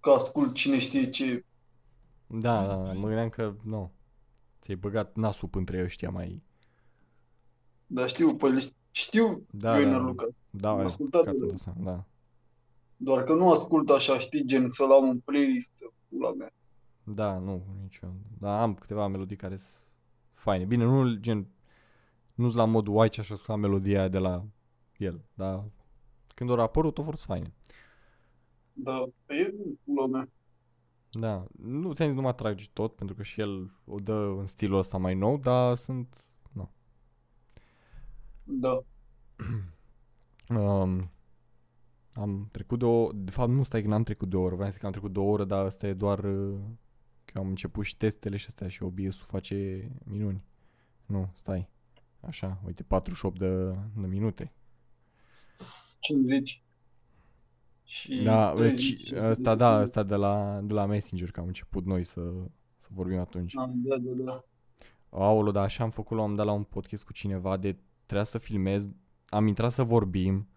[0.00, 1.44] că ascult cine știe ce.
[2.26, 3.92] Da, da, da, mă gândeam că nu.
[4.60, 6.42] Ți-ai băgat nasul între ăștia mai...
[7.86, 8.58] Dar știu, păi
[8.90, 11.50] știu Da, Joiner da, Lucas, da, am da, ascultat gata, de el.
[11.50, 12.04] da, sa- da.
[12.96, 15.72] doar că nu ascult așa, știi, gen să-l am în playlist,
[16.08, 16.52] pula mea.
[17.04, 18.14] Da, nu, nici eu.
[18.38, 19.86] Dar am câteva melodii care sunt
[20.32, 20.64] faine.
[20.64, 21.46] Bine, nu gen...
[22.34, 24.44] Nu-s la modul uai ce aș asculta melodia aia de la
[24.96, 25.64] el, dar
[26.34, 27.52] când au apărut, au fost faine.
[28.72, 30.28] Da, e pula mea.
[31.10, 34.46] Da, nu ți-am zis, nu mă atrage tot, pentru că și el o dă în
[34.46, 36.16] stilul ăsta mai nou, dar sunt...
[38.46, 38.58] Nu.
[38.58, 38.80] Da.
[40.48, 41.10] Um,
[42.12, 43.12] am trecut de o...
[43.12, 44.54] De fapt, nu, stai că n-am trecut de o oră.
[44.54, 46.24] Vreau să zic că am trecut de o oră, dar asta e doar...
[46.24, 46.58] uh,
[47.24, 50.44] Că am început și testele și astea și OBS-ul face minuni.
[51.06, 51.68] Nu, stai.
[52.20, 53.48] Așa, uite, 48 de,
[54.00, 54.52] de minute.
[56.00, 56.62] 50.
[57.84, 59.82] Și Da, 36 deci, de ăsta, da, secunde.
[59.82, 62.20] ăsta de la, de la Messenger, că am început noi să,
[62.78, 63.56] să vorbim atunci.
[63.56, 64.44] Ah, Da, da, da.
[65.10, 67.76] Aolo, da, așa am făcut, l-am dat la un podcast cu cineva de
[68.06, 68.88] trebuia să filmez,
[69.28, 70.48] am intrat să vorbim,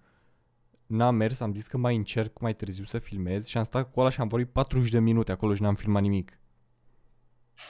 [0.86, 4.00] n-am mers, am zis că mai încerc mai târziu să filmez și am stat cu
[4.00, 6.40] ăla și am vorbit 40 de minute acolo și n-am filmat nimic.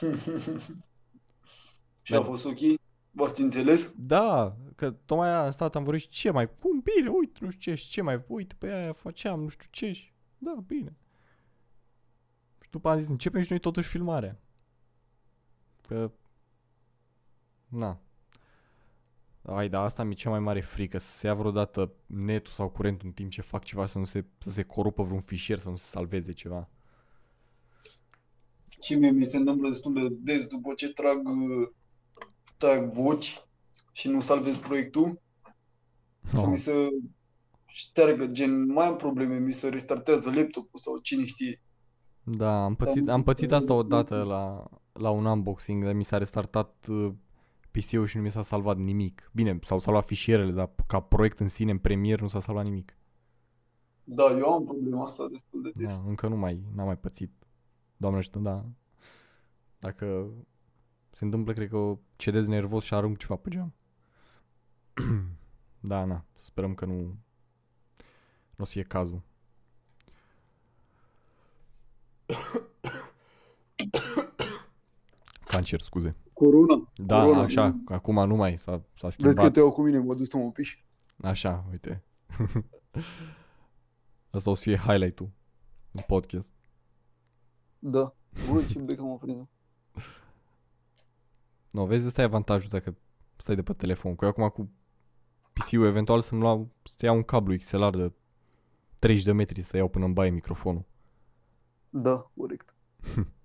[2.02, 2.24] Și a Da.
[2.24, 2.58] fost ok?
[3.10, 3.92] V-ați înțeles?
[3.96, 7.72] Da, că tocmai am stat, am vorbit și ce mai, cum, bine, uite, nu știu
[7.72, 10.92] ce, și ce mai, uite, pe aia făceam, nu știu ce, și da, bine.
[12.60, 14.40] Și după am zis, începem și noi totuși filmarea.
[15.88, 16.10] Că,
[17.68, 18.00] na.
[19.50, 23.06] Ai, da, asta mi-e cea mai mare frică, să se ia vreodată netul sau curentul
[23.06, 25.76] în timp ce fac ceva, să nu se, să se corupă vreun fișier, să nu
[25.76, 26.68] se salveze ceva.
[28.80, 31.68] Și mie mi se întâmplă destul de des după ce trag, uh,
[32.56, 33.40] trag voci
[33.92, 35.20] și nu salvez proiectul,
[36.32, 36.46] să Oh.
[36.50, 36.88] mi se
[37.66, 41.60] șteargă, gen, mai am probleme, mi se restartează laptopul sau cine știe.
[42.22, 45.92] Da, am pățit, Am am pățit văzut asta că- odată la, la un unboxing, dar
[45.92, 47.12] mi s-a restartat uh,
[47.70, 49.30] PC-ul și nu mi s-a salvat nimic.
[49.32, 52.94] Bine, s-au salvat fișierele, dar ca proiect în sine, în Premiere, nu s-a salvat nimic.
[54.04, 56.00] Da, eu am problema asta destul de des.
[56.00, 57.32] Da, încă nu mai, n-am mai pățit.
[57.96, 58.64] Doamne ajută, da.
[59.78, 60.30] Dacă
[61.10, 63.74] se întâmplă, cred că cedez nervos și arunc ceva pe geam.
[65.90, 67.16] da, na, sperăm că nu, nu
[68.56, 69.22] o să fie cazul.
[75.44, 76.16] Cancer, scuze.
[76.40, 76.92] Corona.
[76.94, 77.42] Da, Corona.
[77.42, 79.52] așa, acum nu mai s-a, s-a Vezi că schimbat.
[79.52, 80.84] te iau cu mine, mă duc să mă piși.
[81.22, 82.04] Așa, uite.
[84.30, 85.30] Asta o să fie highlight-ul
[85.92, 86.52] în podcast.
[87.78, 88.14] Da.
[88.50, 89.48] Bă, ce becăm o friză.
[91.70, 92.96] Nu, vezi, ăsta e avantajul dacă
[93.36, 94.14] stai de pe telefon.
[94.14, 94.70] Cu eu acum cu
[95.52, 98.12] PC-ul eventual să-mi luau, să iau un cablu XLR de
[98.98, 100.84] 30 de metri să iau până în baie microfonul.
[101.90, 102.74] Da, corect.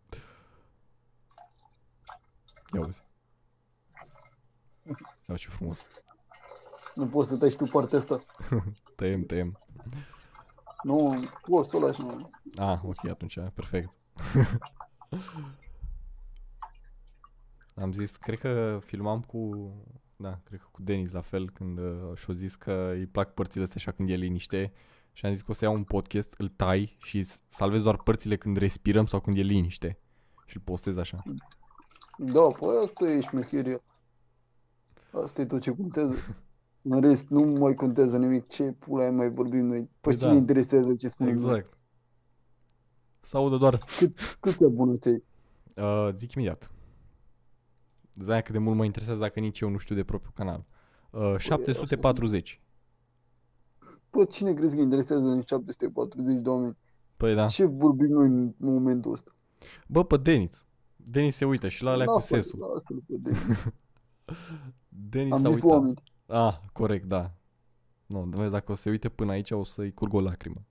[2.75, 3.01] Ia uzi.
[5.27, 5.87] Ia ce frumos.
[6.95, 8.25] Nu poți să taci tu partea asta.
[8.95, 9.59] Tăiem, tăiem.
[10.83, 12.29] Nu, poți să o lași, mă.
[12.55, 13.89] Ah, ok, atunci, perfect.
[17.75, 19.71] Am zis, cred că filmam cu,
[20.15, 23.63] da, cred că cu Denis la fel, când uh, și-o zis că îi plac părțile
[23.63, 24.73] astea așa când e liniște
[25.11, 27.97] și am zis că o să iau un podcast, îl tai și s- salvez doar
[27.97, 29.99] părțile când respirăm sau când e liniște
[30.45, 31.17] și îl postez așa.
[32.17, 33.81] Da, păi asta e șmecheria.
[35.11, 36.15] Asta e tot ce contează.
[36.81, 38.47] În rest, nu mai contează nimic.
[38.47, 39.81] Ce pula aia mai vorbim noi?
[39.81, 40.35] Pe Păi cine da.
[40.35, 41.55] interesează ce spunem noi?
[41.57, 41.77] Exact.
[43.21, 45.23] Să audă doar, Cât, câți abonați ai?
[45.75, 46.71] uh, zic imediat.
[48.13, 50.65] De cât de mult mă interesează dacă nici eu nu știu de propriul canal.
[51.11, 52.61] Uh, 740.
[54.11, 56.77] Bă, cine crezi că interesează în 740 de oameni?
[57.17, 57.47] Păi da.
[57.47, 59.35] Ce vorbim noi în momentul ăsta?
[59.87, 60.65] Bă, pe Denis.
[61.07, 62.59] Denis se uită și la alea cu Lasă-l, sesul.
[62.59, 63.63] lasă-l pe Denis.
[65.11, 65.77] Denis Am s-a zis uitat.
[65.77, 65.95] oameni.
[66.27, 67.33] Ah, corect, da.
[68.05, 70.65] Nu, vezi, dacă o să se uite până aici, o să-i curg o lacrimă.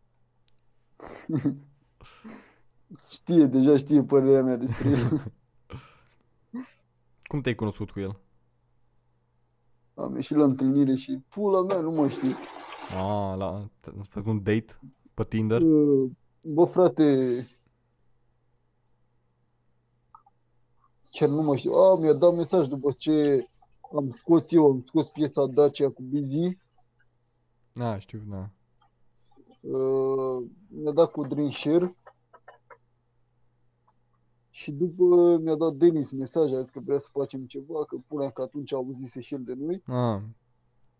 [3.10, 5.32] Știe, deja știe părerea mea despre el.
[7.30, 8.18] Cum te-ai cunoscut cu el?
[9.94, 12.28] Am ieșit la întâlnire și pula mea, nu mă știu.
[12.88, 13.68] Ah, la,
[13.98, 14.78] ați făcut un date
[15.14, 15.60] pe Tinder?
[15.60, 16.10] Uh,
[16.40, 17.18] Bă, frate,
[21.18, 21.72] chiar nu mă știu.
[21.72, 23.44] A, mi-a dat mesaj după ce
[23.96, 26.58] am scos eu, am scos piesa Dacia cu Busy.
[27.74, 28.50] Ah, știu, da.
[29.60, 31.96] Uh, mi-a dat cu Dream Share.
[34.50, 38.30] Și după mi-a dat Denis mesaj, a zis că vrea să facem ceva, că pula
[38.30, 39.82] că atunci a auzise și el de noi.
[39.86, 40.20] Ah,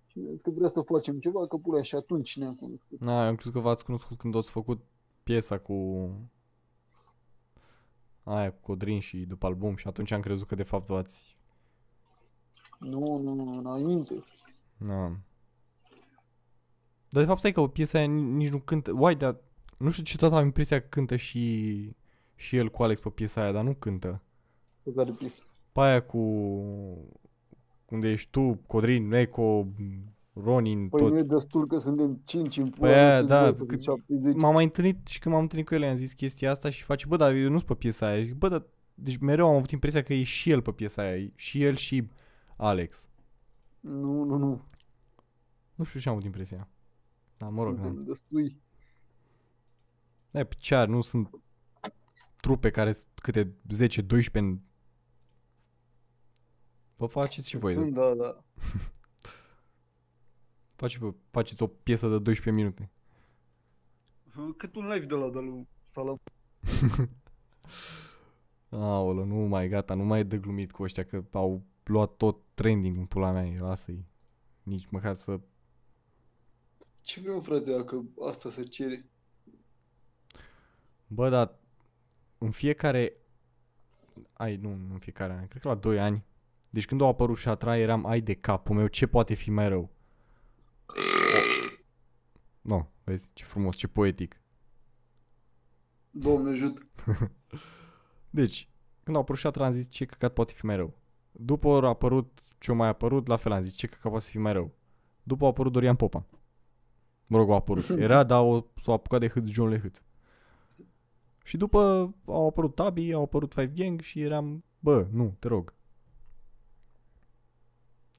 [0.07, 3.01] Și mi-a zis că vrea să facem ceva, că pula și atunci ne-am cunoscut.
[3.01, 4.81] na, eu am crezut că v-ați cunoscut când ați făcut
[5.23, 5.75] piesa cu
[8.25, 11.37] aia cu Codrin și după album și atunci am crezut că de fapt v-ați
[12.81, 14.15] Nu, nu, nu, înainte.
[14.77, 15.19] Na.
[17.09, 18.93] Dar de fapt stai că piesa aia ni- nici nu cântă.
[18.93, 19.37] Uai, dar
[19.79, 21.97] nu știu ce tot am impresia că cântă și
[22.37, 24.23] și el cu Alex pe piesa aia, dar nu cântă.
[24.83, 25.43] Pe care piesă.
[25.73, 26.19] Pe aia cu
[27.89, 29.67] unde ești tu, Codrin, Neco,
[30.35, 31.11] Ronin, Păi tot.
[31.13, 33.65] nu e destul că suntem 5 în pula Păi mea, aia, câți da, voi să
[33.65, 34.35] cât- fiți 70.
[34.37, 37.07] M-am mai întâlnit și când m-am întâlnit cu el i-am zis chestia asta și face,
[37.07, 38.23] bă, dar eu nu sunt pe piesa aia.
[38.25, 41.17] Zic, bă, dar deci mereu am avut impresia că e și el pe piesa aia,
[41.17, 42.09] e și el și
[42.57, 43.09] Alex.
[43.81, 44.63] Nu, nu, nu.
[45.75, 46.69] Nu știu ce am avut impresia.
[47.37, 47.83] Da, mă rog, da.
[47.83, 48.61] Suntem destui.
[50.31, 51.31] E, pe ce are, nu sunt
[52.37, 53.55] trupe care sunt câte
[54.29, 54.59] 10-12 în...
[56.97, 58.45] Vă faceți și voi, Sunt, da, da.
[60.77, 62.91] faceți, vă, faceți o piesă de 12 minute.
[64.57, 66.21] Cât un live de la de lui Salam.
[68.69, 72.37] Aolă, nu mai, gata, nu mai e de glumit cu ăștia că au luat tot
[72.55, 74.05] trending în pula mea, lasă-i.
[74.63, 75.41] Nici măcar să...
[77.01, 79.05] Ce vrem, frate, dacă asta se cere?
[81.07, 81.55] Bă, dar
[82.39, 83.17] în fiecare...
[84.33, 86.25] Ai, nu, nu în fiecare an, cred că la 2 ani.
[86.71, 89.94] Deci când au apărut șatra, eram, ai de capul meu, ce poate fi mai rău?
[92.65, 94.41] Nu, no, vezi, ce frumos, ce poetic.
[96.11, 96.83] Doamne ajută.
[98.31, 98.69] Deci,
[99.03, 100.95] când au apărut șatra, am zis ce căcat poate fi mai rău.
[101.33, 104.31] După a apărut ce a mai apărut, la fel am zis, ce că poate să
[104.31, 104.75] fie mai rău.
[105.23, 106.27] După a apărut Dorian Popa.
[107.29, 107.89] Mă rog, a apărut.
[108.07, 110.03] Era, dar o, s-a apucat de hâț John Lehâț.
[111.45, 115.75] Și după au apărut Tabi, au apărut Five Gang și eram, bă, nu, te rog.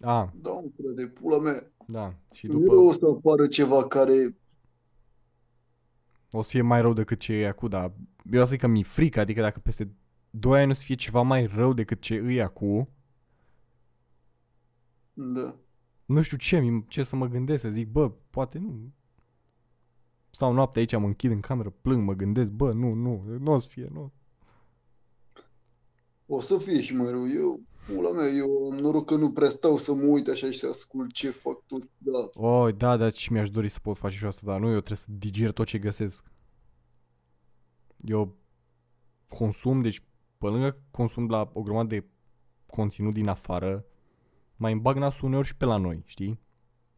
[0.01, 1.71] A, Da, mă, frate, pula mea.
[1.87, 2.15] da.
[2.33, 4.37] Și Mereu după o să apară ceva care...
[6.31, 7.93] o să fie mai rău decât ce e acum, dar
[8.31, 9.95] eu zic că mi-e frică, adică dacă peste
[10.29, 12.89] 2 ani o să fie ceva mai rău decât ce e acum,
[15.13, 15.55] Da.
[16.05, 18.91] nu știu ce, mi- ce să mă gândesc, să zic, bă, poate nu.
[20.29, 23.59] Stau noaptea aici, mă închid în cameră, plâng, mă gândesc, bă, nu, nu, nu o
[23.59, 24.11] să fie, nu.
[26.25, 27.27] O să fie și mai rău.
[27.29, 30.57] Eu, pula mea, eu am noroc că nu prea stau să mă uit așa și
[30.57, 32.29] să ascult ce fac toți, da.
[32.47, 34.97] Oh, da, dar și mi-aș dori să pot face și asta, dar nu, eu trebuie
[34.97, 36.31] să diger tot ce găsesc.
[37.97, 38.37] Eu
[39.27, 39.99] consum, deci
[40.37, 42.05] pe lângă că consum la o grămadă de
[42.65, 43.85] conținut din afară,
[44.55, 46.39] mai îmi bag nasul uneori și pe la noi, știi?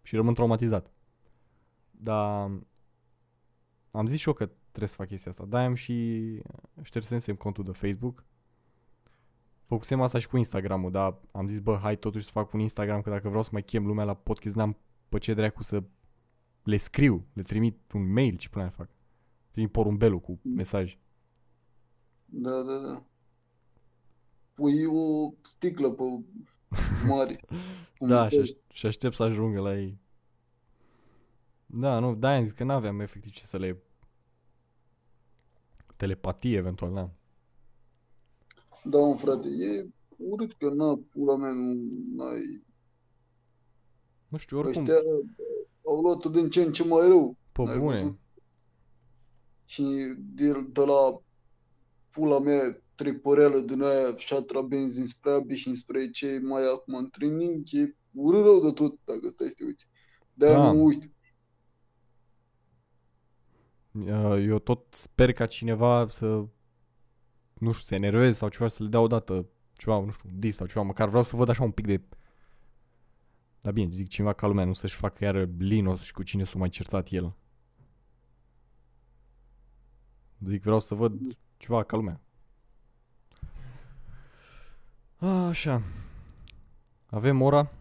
[0.02, 0.92] Și rămân traumatizat.
[1.92, 2.52] Dar
[3.92, 5.46] am zis și eu că trebuie să fac chestia asta.
[5.46, 6.24] Da, am și
[6.82, 8.26] ștersesem contul de Facebook.
[9.68, 13.02] Făcusem asta și cu Instagramul, dar am zis, bă, hai totuși să fac un Instagram,
[13.02, 14.78] că dacă vreau să mai chem lumea la podcast, n-am
[15.10, 15.84] pe ce dracu să
[16.64, 18.90] le scriu, le trimit un mail, ce până fac.
[19.52, 20.98] Trimit porumbelul cu mesaj.
[22.26, 23.04] Da, da, da.
[24.54, 26.04] Pui o sticlă pe
[27.08, 27.40] mare.
[27.98, 30.00] Cum Da, se- și, aș- și aștept să ajungă la ei.
[31.66, 33.78] Da, nu, da, am zis că n-aveam efectiv ce să le...
[35.96, 37.10] Telepatie, eventual, da.
[38.84, 41.52] Da, mă, frate, e urât că na, pula mea,
[42.16, 42.64] nu ai...
[44.28, 44.96] Nu știu, oricum, Ăștia
[45.86, 47.38] au luat-o din ce în ce mai rău.
[47.52, 47.94] pe ai bune.
[47.94, 48.20] văzut?
[49.66, 49.84] Și
[50.18, 51.22] de, de la
[52.10, 56.94] pula mea trepăreală din aia șatra benzi spre abi și spre ce e mai acum
[56.94, 59.88] în training, e urât rău de tot dacă stai să te uiți.
[60.34, 60.72] De-aia Da.
[60.72, 61.12] nu uit.
[63.92, 66.46] Uh, Eu tot sper ca cineva să,
[67.60, 70.56] nu știu, să se enerveze sau ceva, să le dea odată ceva, nu știu, dis
[70.56, 72.02] sau ceva, măcar vreau să văd așa un pic de...
[73.62, 76.58] Dar bine, zic cineva ca lumea, nu să-și facă iară linos și cu cine s-a
[76.58, 77.36] mai certat el.
[80.40, 81.20] Zic, vreau să văd
[81.58, 82.22] ceva ca lumea.
[85.18, 85.82] A, Așa.
[87.10, 87.72] Avem ora?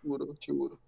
[0.00, 0.78] Ură, ce ură.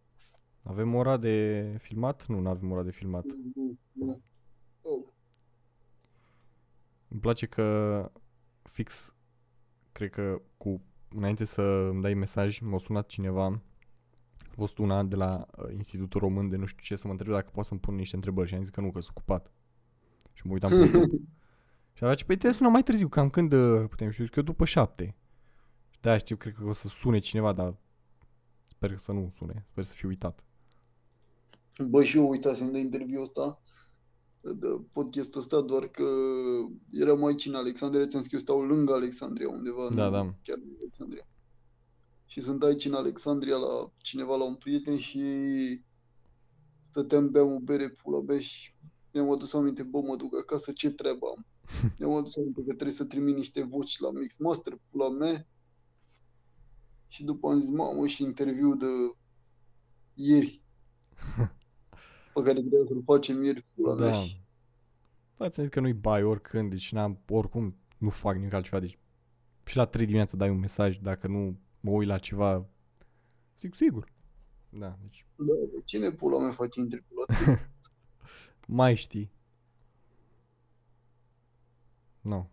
[0.63, 2.27] Avem ora de filmat?
[2.27, 3.25] Nu, nu avem ora de filmat.
[3.55, 4.21] Nu, nu.
[4.83, 5.05] Oh,
[7.09, 8.11] Îmi place că
[8.63, 9.15] fix,
[9.93, 13.45] cred că cu, înainte să îmi dai mesaj, m-a sunat cineva,
[14.39, 17.35] a fost una de la uh, Institutul Român de nu știu ce, să mă întrebe
[17.35, 19.53] dacă poate să-mi pun niște întrebări și am zis că nu, că sunt ocupat.
[20.33, 21.17] Și mă uitam pe YouTube.
[21.93, 24.11] și avea ce, păi te sună mai târziu, cam când uh, putem?
[24.11, 25.17] Și eu zic că eu după șapte.
[25.91, 27.77] Și de știu, cred că o să sune cineva, dar
[28.67, 30.45] sper să nu sune, sper să fiu uitat.
[31.87, 33.78] Bă, și eu uitasem de interviul ăsta, de
[34.93, 36.09] podcastul ăsta, doar că
[36.91, 40.35] eram aici în Alexandria, ți-am zis că eu stau lângă Alexandria undeva, Da, nu da.
[40.43, 41.27] chiar în Alexandria.
[42.27, 45.23] Și sunt aici în Alexandria la cineva, la un prieten și
[46.81, 48.75] stăteam, beam o bere, pula mea și
[49.13, 51.47] mi-am adus aminte, bă, mă duc acasă, ce treabă am?
[51.99, 55.47] Mi-am adus aminte că trebuie să trimit niște voci la Mix Master, pula mea.
[57.07, 58.87] Și după am zis, mamă, și interviu de
[60.15, 60.63] ieri
[62.39, 64.11] pe care trebuia să-l facem ieri, pula mea.
[64.11, 64.13] Da.
[64.13, 64.41] Și
[65.37, 68.99] Da, ți-am zis că nu-i bai oricând, deci n-am, oricum nu fac nimic altceva, deci
[69.65, 72.67] și la 3 dimineața dai un mesaj, dacă nu mă uit la ceva,
[73.59, 74.13] zic sigur.
[74.71, 77.73] Da, deci da, bă, cine pula mea face interviu la tine?
[78.79, 79.33] mai știi.
[82.21, 82.51] Nu.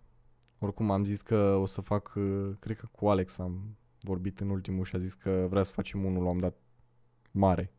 [0.60, 4.50] Oricum am zis că o să fac, uh, cred că cu Alex am vorbit în
[4.50, 6.58] ultimul și a zis că vrea să facem unul la un dat
[7.32, 7.74] mare.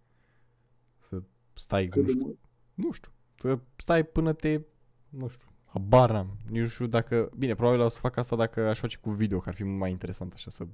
[1.57, 2.39] Să stai, Cât nu de știu, mult?
[2.75, 4.61] nu știu, să stai până te,
[5.09, 6.37] nu știu, habar n-am.
[6.49, 9.39] Nici nu știu dacă, bine, probabil o să fac asta dacă aș face cu video,
[9.39, 10.67] că ar fi mult mai interesant așa să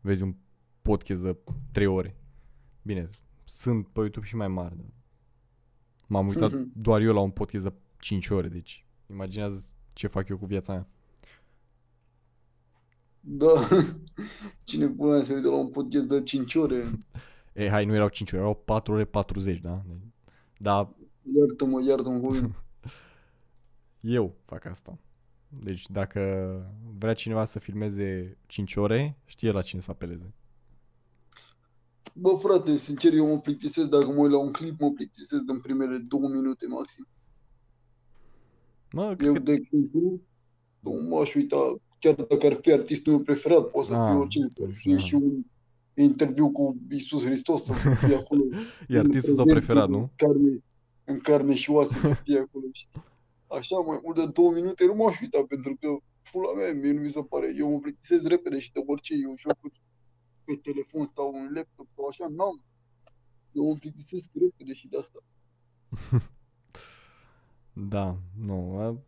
[0.00, 0.34] vezi un
[0.82, 1.36] podcast de
[1.72, 2.16] 3 ore.
[2.82, 3.08] Bine,
[3.44, 4.76] sunt pe YouTube și mai mari.
[4.76, 4.86] dar
[6.06, 10.38] M-am uitat doar eu la un podcast de 5 ore, deci imaginează ce fac eu
[10.38, 10.86] cu viața mea.
[13.20, 13.52] Da.
[14.64, 16.84] Cine pula mea se uită la un podcast de 5 ore?
[17.58, 19.82] Ei, hai, nu erau 5 ore, erau 4 ore 40, da?
[20.58, 20.94] Da,
[21.36, 22.54] Iartă-mă, iartă-mă, Hoin.
[24.00, 24.98] eu fac asta.
[25.48, 26.20] Deci dacă
[26.98, 30.32] vrea cineva să filmeze 5 ore, știe la cine să apeleze.
[32.14, 35.60] Bă, frate, sincer, eu mă plictisesc dacă mă uit la un clip, mă plictisesc în
[35.60, 37.06] primele două minute maxim.
[38.92, 40.20] Mă, cred Eu, că, de exemplu,
[40.80, 44.48] nu m-aș uita chiar dacă ar fi artistul meu preferat, poate să Ah, fie oricine,
[44.54, 45.00] poate să fie da.
[45.00, 45.44] și un
[46.02, 48.42] interviu cu Isus Hristos să fie acolo.
[48.88, 50.10] E artistul tău prezent, preferat, în nu?
[50.16, 50.62] Carne,
[51.04, 52.64] în carne și oase să fie acolo.
[52.72, 52.86] Și
[53.46, 55.88] așa, mai mult de două minute nu m-aș uita, pentru că
[56.30, 59.34] pula mea, mie nu mi se pare, eu mă plictisesc repede și de orice, eu
[59.36, 59.80] jocuri
[60.44, 62.62] pe telefon sau un laptop sau așa, n-am.
[63.52, 65.18] Eu mă plictisesc repede și de asta.
[67.88, 68.78] Da, nu.
[68.78, 69.02] a-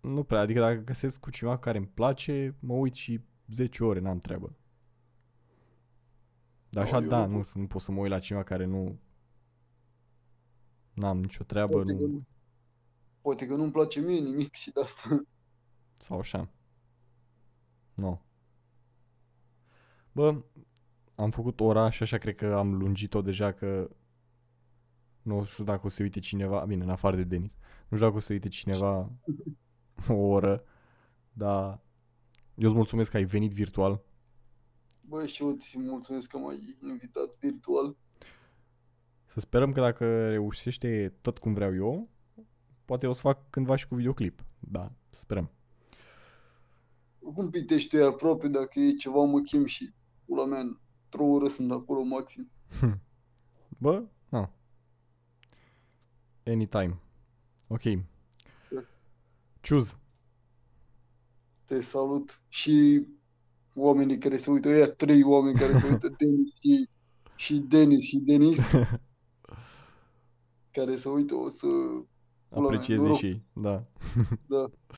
[0.00, 3.20] Nu prea, adică dacă găsesc cu cineva care îmi place, mă uit și
[3.50, 4.56] 10 ore, n-am treabă.
[6.74, 7.46] Dar Da, așa, eu da, nu nu pot.
[7.46, 8.98] știu, nu pot să mă uit la cineva care nu...
[10.92, 12.06] N-am nicio treabă, Poate că nu...
[12.06, 12.24] nu.
[13.20, 15.24] Poate că nu-mi place mie nimic și de asta.
[15.94, 16.48] Sau așa.
[17.94, 18.22] Nu.
[20.12, 20.42] Bă,
[21.14, 23.90] am făcut ora și așa cred că am lungit-o deja că
[25.22, 27.56] nu știu dacă o să uite cineva, bine, în afară de Denis,
[27.88, 29.10] nu știu dacă o să uite cineva
[30.08, 30.64] o oră,
[31.32, 31.80] dar
[32.54, 34.02] eu îți mulțumesc că ai venit virtual.
[35.06, 37.96] Bă, și eu ți mulțumesc că m-ai invitat virtual.
[39.26, 42.08] Să sperăm că dacă reușește tot cum vreau eu,
[42.84, 44.44] poate o să fac cândva și cu videoclip.
[44.58, 45.50] Da, sperăm.
[47.34, 49.92] Cum pitești tu e aproape, dacă e ceva mă chem și
[50.24, 52.50] pula mea, într-o oră sunt acolo maxim.
[53.78, 54.52] Bă, na.
[56.44, 57.00] Anytime.
[57.66, 57.84] Ok.
[57.84, 58.88] Exact.
[59.68, 59.94] Choose.
[61.64, 63.06] Te salut și
[63.74, 66.88] oamenii care se uită, ăia trei oameni care se uită, Denis și,
[67.34, 68.58] și Denis și Denis,
[70.76, 71.66] care se uită, o să,
[72.48, 73.16] Pula mea, Apreciezi noroc.
[73.16, 73.42] și ei.
[73.52, 73.84] Da.
[74.46, 74.70] da,